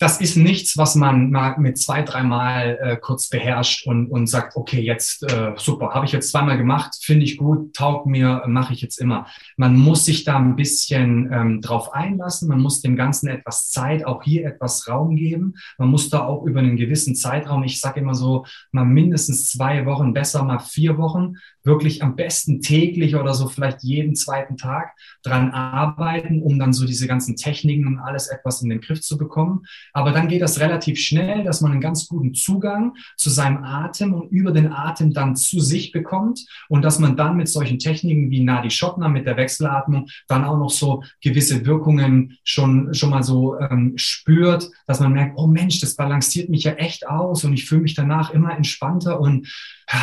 das 0.00 0.18
ist 0.18 0.34
nichts, 0.34 0.78
was 0.78 0.94
man 0.94 1.30
mal 1.30 1.58
mit 1.58 1.76
zwei, 1.76 2.00
dreimal 2.00 2.78
äh, 2.80 2.96
kurz 2.96 3.28
beherrscht 3.28 3.86
und, 3.86 4.10
und 4.10 4.28
sagt, 4.28 4.56
okay, 4.56 4.80
jetzt 4.80 5.22
äh, 5.30 5.52
super, 5.56 5.90
habe 5.90 6.06
ich 6.06 6.12
jetzt 6.12 6.30
zweimal 6.30 6.56
gemacht, 6.56 6.96
finde 7.02 7.24
ich 7.24 7.36
gut, 7.36 7.74
taugt 7.74 8.06
mir, 8.06 8.42
mache 8.46 8.72
ich 8.72 8.80
jetzt 8.80 8.98
immer. 8.98 9.26
Man 9.58 9.76
muss 9.76 10.06
sich 10.06 10.24
da 10.24 10.38
ein 10.38 10.56
bisschen 10.56 11.30
ähm, 11.30 11.60
drauf 11.60 11.92
einlassen, 11.92 12.48
man 12.48 12.62
muss 12.62 12.80
dem 12.80 12.96
Ganzen 12.96 13.28
etwas 13.28 13.68
Zeit, 13.68 14.06
auch 14.06 14.22
hier 14.22 14.46
etwas 14.46 14.88
Raum 14.88 15.16
geben. 15.16 15.52
Man 15.76 15.90
muss 15.90 16.08
da 16.08 16.24
auch 16.24 16.44
über 16.46 16.60
einen 16.60 16.78
gewissen 16.78 17.14
Zeitraum, 17.14 17.62
ich 17.62 17.78
sage 17.78 18.00
immer 18.00 18.14
so, 18.14 18.46
mal 18.72 18.86
mindestens 18.86 19.50
zwei 19.50 19.84
Wochen, 19.84 20.14
besser 20.14 20.42
mal 20.44 20.60
vier 20.60 20.96
Wochen, 20.96 21.34
wirklich 21.62 22.02
am 22.02 22.16
besten 22.16 22.60
täglich 22.60 23.16
oder 23.16 23.34
so 23.34 23.48
vielleicht 23.48 23.82
jeden 23.82 24.14
zweiten 24.14 24.56
Tag 24.56 24.92
dran 25.22 25.50
arbeiten, 25.50 26.42
um 26.42 26.58
dann 26.58 26.72
so 26.72 26.86
diese 26.86 27.06
ganzen 27.06 27.36
Techniken 27.36 27.86
und 27.86 27.98
alles 27.98 28.28
etwas 28.28 28.62
in 28.62 28.70
den 28.70 28.80
Griff 28.80 29.00
zu 29.00 29.18
bekommen. 29.18 29.62
Aber 29.92 30.12
dann 30.12 30.28
geht 30.28 30.42
das 30.42 30.60
relativ 30.60 30.98
schnell, 30.98 31.44
dass 31.44 31.60
man 31.60 31.72
einen 31.72 31.80
ganz 31.80 32.08
guten 32.08 32.34
Zugang 32.34 32.94
zu 33.16 33.30
seinem 33.30 33.62
Atem 33.64 34.14
und 34.14 34.30
über 34.30 34.52
den 34.52 34.72
Atem 34.72 35.12
dann 35.12 35.36
zu 35.36 35.60
sich 35.60 35.92
bekommt 35.92 36.46
und 36.68 36.82
dass 36.82 36.98
man 36.98 37.16
dann 37.16 37.36
mit 37.36 37.48
solchen 37.48 37.78
Techniken 37.78 38.30
wie 38.30 38.42
Nadi 38.42 38.70
Schottner 38.70 39.08
mit 39.08 39.26
der 39.26 39.36
Wechselatmung 39.36 40.06
dann 40.28 40.44
auch 40.44 40.58
noch 40.58 40.70
so 40.70 41.02
gewisse 41.22 41.66
Wirkungen 41.66 42.38
schon, 42.44 42.94
schon 42.94 43.10
mal 43.10 43.22
so 43.22 43.58
ähm, 43.58 43.92
spürt, 43.96 44.70
dass 44.86 45.00
man 45.00 45.12
merkt, 45.12 45.36
oh 45.36 45.46
Mensch, 45.46 45.80
das 45.80 45.96
balanciert 45.96 46.48
mich 46.48 46.64
ja 46.64 46.72
echt 46.72 47.06
aus 47.06 47.44
und 47.44 47.52
ich 47.52 47.66
fühle 47.66 47.82
mich 47.82 47.94
danach 47.94 48.30
immer 48.30 48.56
entspannter 48.56 49.20
und 49.20 49.48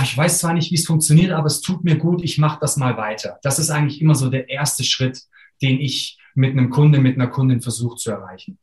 ich 0.04 0.18
weiß 0.18 0.40
zwar 0.40 0.54
nicht, 0.54 0.72
wie 0.72 0.76
es 0.76 0.86
funktioniert, 0.86 1.32
aber 1.32 1.48
es 1.48 1.62
tut 1.62 1.84
mir 1.84 1.98
gut, 1.98 2.22
ich 2.24 2.38
mache 2.38 2.60
das 2.60 2.78
mal 2.78 2.98
weiter. 2.98 3.40
Das 3.42 3.58
ist 3.60 3.70
eigentlich 3.70 4.02
immer 4.02 4.16
so 4.16 4.30
der 4.30 4.50
erste 4.50 4.84
Schritt, 4.84 5.24
den 5.62 5.80
ich 5.80 6.20
mit 6.36 6.52
einem 6.52 6.70
Kunde, 6.70 7.00
mit 7.00 7.16
einer 7.16 7.28
Kundin 7.28 7.62
versuche 7.62 7.96
zu 7.96 8.12
erreichen. 8.12 8.60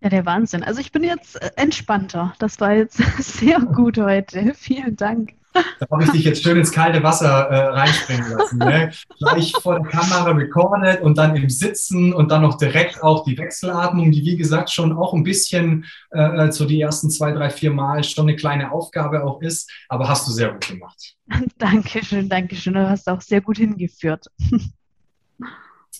Ja, 0.00 0.10
der 0.10 0.26
Wahnsinn. 0.26 0.62
Also 0.62 0.80
ich 0.80 0.92
bin 0.92 1.04
jetzt 1.04 1.40
äh, 1.40 1.50
entspannter. 1.56 2.34
Das 2.38 2.60
war 2.60 2.74
jetzt 2.74 2.96
sehr 3.18 3.60
gut 3.60 3.98
heute. 3.98 4.52
Vielen 4.54 4.96
Dank. 4.96 5.34
Da 5.78 5.86
habe 5.90 6.04
ich 6.04 6.10
dich 6.10 6.24
jetzt 6.24 6.42
schön 6.42 6.56
ins 6.56 6.72
kalte 6.72 7.02
Wasser 7.02 7.48
äh, 7.48 7.66
reinspringen 7.68 8.32
lassen. 8.32 8.58
Ne? 8.58 8.92
Gleich 9.18 9.52
vor 9.60 9.80
der 9.80 9.88
Kamera 9.88 10.30
recorded 10.32 11.00
und 11.02 11.18
dann 11.18 11.36
im 11.36 11.48
Sitzen 11.48 12.12
und 12.12 12.30
dann 12.30 12.42
noch 12.42 12.58
direkt 12.58 13.02
auch 13.02 13.24
die 13.24 13.36
Wechselatmung, 13.38 14.10
die 14.10 14.24
wie 14.24 14.36
gesagt 14.36 14.70
schon 14.70 14.92
auch 14.92 15.14
ein 15.14 15.22
bisschen 15.22 15.84
äh, 16.10 16.50
so 16.50 16.64
die 16.64 16.80
ersten 16.80 17.10
zwei, 17.10 17.32
drei, 17.32 17.50
vier 17.50 17.72
Mal 17.72 18.04
schon 18.04 18.26
eine 18.26 18.36
kleine 18.36 18.72
Aufgabe 18.72 19.24
auch 19.24 19.40
ist. 19.42 19.70
Aber 19.88 20.08
hast 20.08 20.26
du 20.26 20.32
sehr 20.32 20.52
gut 20.52 20.66
gemacht. 20.66 21.14
Dankeschön, 21.58 22.28
Dankeschön. 22.28 22.74
Du 22.74 22.88
hast 22.88 23.08
auch 23.08 23.20
sehr 23.20 23.40
gut 23.40 23.58
hingeführt. 23.58 24.26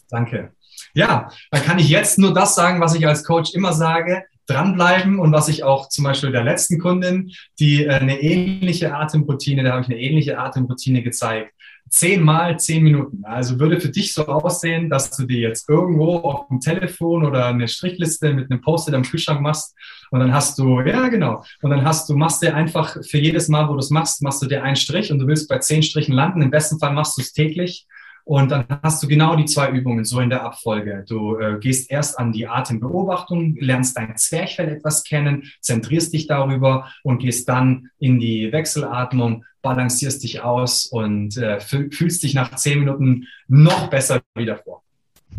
Danke. 0.08 0.52
Ja, 0.94 1.30
dann 1.50 1.62
kann 1.62 1.78
ich 1.78 1.88
jetzt 1.88 2.18
nur 2.18 2.32
das 2.32 2.54
sagen, 2.54 2.80
was 2.80 2.94
ich 2.94 3.06
als 3.06 3.24
Coach 3.24 3.54
immer 3.54 3.72
sage 3.72 4.24
dranbleiben 4.46 5.18
und 5.18 5.32
was 5.32 5.48
ich 5.48 5.64
auch 5.64 5.88
zum 5.88 6.04
Beispiel 6.04 6.32
der 6.32 6.44
letzten 6.44 6.78
Kundin, 6.78 7.32
die 7.58 7.84
äh, 7.84 7.90
eine 7.90 8.20
ähnliche 8.20 8.94
Atemroutine, 8.94 9.64
da 9.64 9.72
habe 9.72 9.82
ich 9.82 9.88
eine 9.88 10.00
ähnliche 10.00 10.38
Atemroutine 10.38 11.02
gezeigt. 11.02 11.52
Zehnmal 11.88 12.58
zehn 12.58 12.82
Minuten. 12.82 13.24
Also 13.24 13.60
würde 13.60 13.80
für 13.80 13.90
dich 13.90 14.12
so 14.12 14.26
aussehen, 14.26 14.90
dass 14.90 15.10
du 15.10 15.24
dir 15.24 15.38
jetzt 15.38 15.68
irgendwo 15.68 16.16
auf 16.16 16.48
dem 16.48 16.58
Telefon 16.58 17.24
oder 17.24 17.46
eine 17.46 17.68
Strichliste 17.68 18.34
mit 18.34 18.50
einem 18.50 18.60
Post-it 18.60 18.94
am 18.94 19.04
Kühlschrank 19.04 19.40
machst 19.40 19.72
und 20.10 20.18
dann 20.18 20.32
hast 20.32 20.58
du, 20.58 20.80
ja 20.80 21.08
genau, 21.08 21.44
und 21.62 21.70
dann 21.70 21.84
hast 21.84 22.08
du, 22.08 22.16
machst 22.16 22.42
dir 22.42 22.54
einfach 22.56 22.96
für 23.04 23.18
jedes 23.18 23.48
Mal, 23.48 23.68
wo 23.68 23.74
du 23.74 23.78
es 23.78 23.90
machst, 23.90 24.22
machst 24.22 24.42
du 24.42 24.46
dir 24.46 24.64
einen 24.64 24.76
Strich 24.76 25.12
und 25.12 25.20
du 25.20 25.26
willst 25.26 25.48
bei 25.48 25.58
zehn 25.58 25.82
Strichen 25.82 26.14
landen. 26.14 26.42
Im 26.42 26.50
besten 26.50 26.78
Fall 26.78 26.92
machst 26.92 27.18
du 27.18 27.22
es 27.22 27.32
täglich 27.32 27.86
und 28.26 28.50
dann 28.50 28.66
hast 28.82 29.00
du 29.00 29.06
genau 29.06 29.36
die 29.36 29.44
zwei 29.44 29.70
Übungen 29.70 30.04
so 30.04 30.18
in 30.18 30.30
der 30.30 30.42
Abfolge. 30.42 31.04
Du 31.08 31.36
äh, 31.38 31.60
gehst 31.60 31.92
erst 31.92 32.18
an 32.18 32.32
die 32.32 32.48
Atembeobachtung, 32.48 33.54
lernst 33.60 33.96
dein 33.96 34.16
Zwerchfell 34.16 34.68
etwas 34.68 35.04
kennen, 35.04 35.44
zentrierst 35.60 36.12
dich 36.12 36.26
darüber 36.26 36.88
und 37.04 37.18
gehst 37.18 37.48
dann 37.48 37.88
in 38.00 38.18
die 38.18 38.50
Wechselatmung, 38.50 39.44
balancierst 39.62 40.24
dich 40.24 40.42
aus 40.42 40.86
und 40.86 41.36
äh, 41.36 41.60
fühlst 41.60 42.24
dich 42.24 42.34
nach 42.34 42.56
zehn 42.56 42.80
Minuten 42.80 43.28
noch 43.46 43.90
besser 43.90 44.20
wieder 44.34 44.56
vor. 44.56 44.82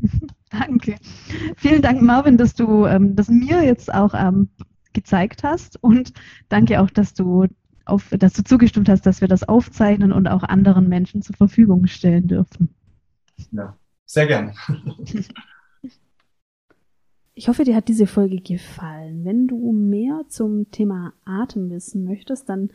Danke. 0.50 0.95
Vielen 1.58 1.82
Dank, 1.82 2.02
Marvin, 2.02 2.38
dass 2.38 2.54
du 2.54 2.86
ähm, 2.86 3.17
das 3.17 3.28
mir 3.28 3.65
jetzt 3.65 3.93
auch 3.93 4.13
ähm, 4.13 4.47
gezeigt 4.93 5.43
hast 5.43 5.76
und 5.84 6.13
danke 6.47 6.80
auch, 6.80 6.89
dass 6.89 7.13
du 7.13 7.47
auf, 7.84 8.08
dass 8.12 8.32
du 8.32 8.45
zugestimmt 8.45 8.88
hast, 8.88 9.06
dass 9.06 9.19
wir 9.19 9.28
das 9.28 9.43
aufzeichnen 9.43 10.13
und 10.13 10.28
auch 10.28 10.43
anderen 10.43 10.88
Menschen 10.88 11.21
zur 11.21 11.36
Verfügung 11.36 11.88
stellen 11.88 12.28
dürfen. 12.28 12.77
Ja, 13.52 13.77
sehr 14.06 14.27
gern. 14.27 14.54
Ich 17.40 17.48
hoffe, 17.48 17.65
dir 17.65 17.75
hat 17.75 17.88
diese 17.88 18.08
Folge 18.08 18.38
gefallen. 18.38 19.23
Wenn 19.23 19.48
du 19.48 19.71
mehr 19.71 20.23
zum 20.27 20.71
Thema 20.71 21.13
Atem 21.23 21.69
wissen 21.69 22.04
möchtest, 22.04 22.50
dann, 22.50 22.71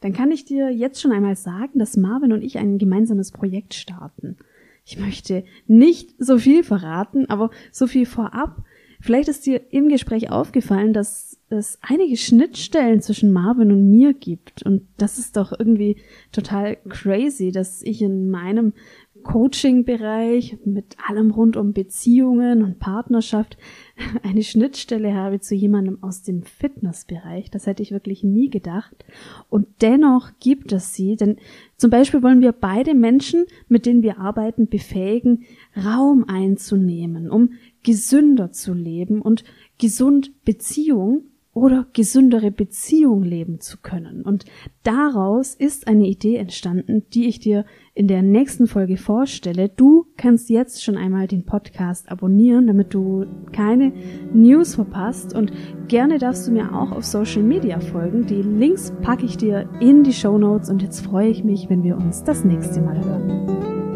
dann 0.00 0.12
kann 0.12 0.30
ich 0.30 0.44
dir 0.44 0.70
jetzt 0.70 1.00
schon 1.00 1.10
einmal 1.10 1.34
sagen, 1.34 1.80
dass 1.80 1.96
Marvin 1.96 2.32
und 2.32 2.42
ich 2.42 2.58
ein 2.58 2.78
gemeinsames 2.78 3.32
Projekt 3.32 3.74
starten. 3.74 4.36
Ich 4.84 5.00
möchte 5.00 5.42
nicht 5.66 6.14
so 6.16 6.38
viel 6.38 6.62
verraten, 6.62 7.28
aber 7.28 7.50
so 7.72 7.88
viel 7.88 8.06
vorab. 8.06 8.62
Vielleicht 9.00 9.28
ist 9.28 9.46
dir 9.46 9.72
im 9.72 9.88
Gespräch 9.88 10.30
aufgefallen, 10.30 10.92
dass 10.92 11.38
es 11.50 11.78
einige 11.82 12.16
Schnittstellen 12.16 13.00
zwischen 13.00 13.32
Marvin 13.32 13.72
und 13.72 13.90
mir 13.90 14.14
gibt. 14.14 14.62
Und 14.62 14.86
das 14.96 15.18
ist 15.18 15.36
doch 15.36 15.52
irgendwie 15.58 15.96
total 16.30 16.76
crazy, 16.88 17.50
dass 17.50 17.82
ich 17.82 18.00
in 18.00 18.30
meinem 18.30 18.74
Coaching-Bereich 19.22 20.58
mit 20.64 20.96
allem 21.08 21.30
rund 21.30 21.56
um 21.56 21.72
Beziehungen 21.72 22.62
und 22.62 22.78
Partnerschaft 22.78 23.58
eine 24.22 24.42
Schnittstelle 24.42 25.14
habe 25.14 25.40
zu 25.40 25.54
jemandem 25.54 26.02
aus 26.02 26.22
dem 26.22 26.42
Fitnessbereich. 26.42 27.50
Das 27.50 27.66
hätte 27.66 27.82
ich 27.82 27.92
wirklich 27.92 28.24
nie 28.24 28.50
gedacht. 28.50 29.04
Und 29.48 29.66
dennoch 29.80 30.30
gibt 30.40 30.72
es 30.72 30.94
sie, 30.94 31.16
denn 31.16 31.36
zum 31.76 31.90
Beispiel 31.90 32.22
wollen 32.22 32.40
wir 32.40 32.52
beide 32.52 32.94
Menschen, 32.94 33.46
mit 33.68 33.86
denen 33.86 34.02
wir 34.02 34.18
arbeiten, 34.18 34.68
befähigen, 34.68 35.44
Raum 35.76 36.24
einzunehmen, 36.28 37.30
um 37.30 37.50
gesünder 37.82 38.52
zu 38.52 38.74
leben 38.74 39.22
und 39.22 39.44
gesund 39.78 40.44
Beziehung 40.44 41.24
oder 41.58 41.86
gesündere 41.92 42.50
Beziehung 42.50 43.22
leben 43.22 43.60
zu 43.60 43.78
können. 43.78 44.22
Und 44.22 44.44
daraus 44.84 45.54
ist 45.54 45.88
eine 45.88 46.06
Idee 46.06 46.36
entstanden, 46.36 47.04
die 47.12 47.26
ich 47.26 47.40
dir 47.40 47.64
in 47.98 48.06
der 48.06 48.22
nächsten 48.22 48.68
Folge 48.68 48.96
vorstelle. 48.96 49.68
Du 49.68 50.06
kannst 50.16 50.48
jetzt 50.50 50.84
schon 50.84 50.96
einmal 50.96 51.26
den 51.26 51.44
Podcast 51.44 52.08
abonnieren, 52.12 52.68
damit 52.68 52.94
du 52.94 53.26
keine 53.50 53.92
News 54.32 54.76
verpasst. 54.76 55.34
Und 55.34 55.50
gerne 55.88 56.18
darfst 56.18 56.46
du 56.46 56.52
mir 56.52 56.72
auch 56.72 56.92
auf 56.92 57.04
Social 57.04 57.42
Media 57.42 57.80
folgen. 57.80 58.24
Die 58.24 58.42
Links 58.42 58.92
packe 59.02 59.26
ich 59.26 59.36
dir 59.36 59.68
in 59.80 60.04
die 60.04 60.12
Show 60.12 60.38
Notes 60.38 60.70
und 60.70 60.80
jetzt 60.80 61.00
freue 61.00 61.28
ich 61.28 61.42
mich, 61.42 61.68
wenn 61.70 61.82
wir 61.82 61.96
uns 61.96 62.22
das 62.22 62.44
nächste 62.44 62.80
Mal 62.80 63.04
hören. 63.04 63.87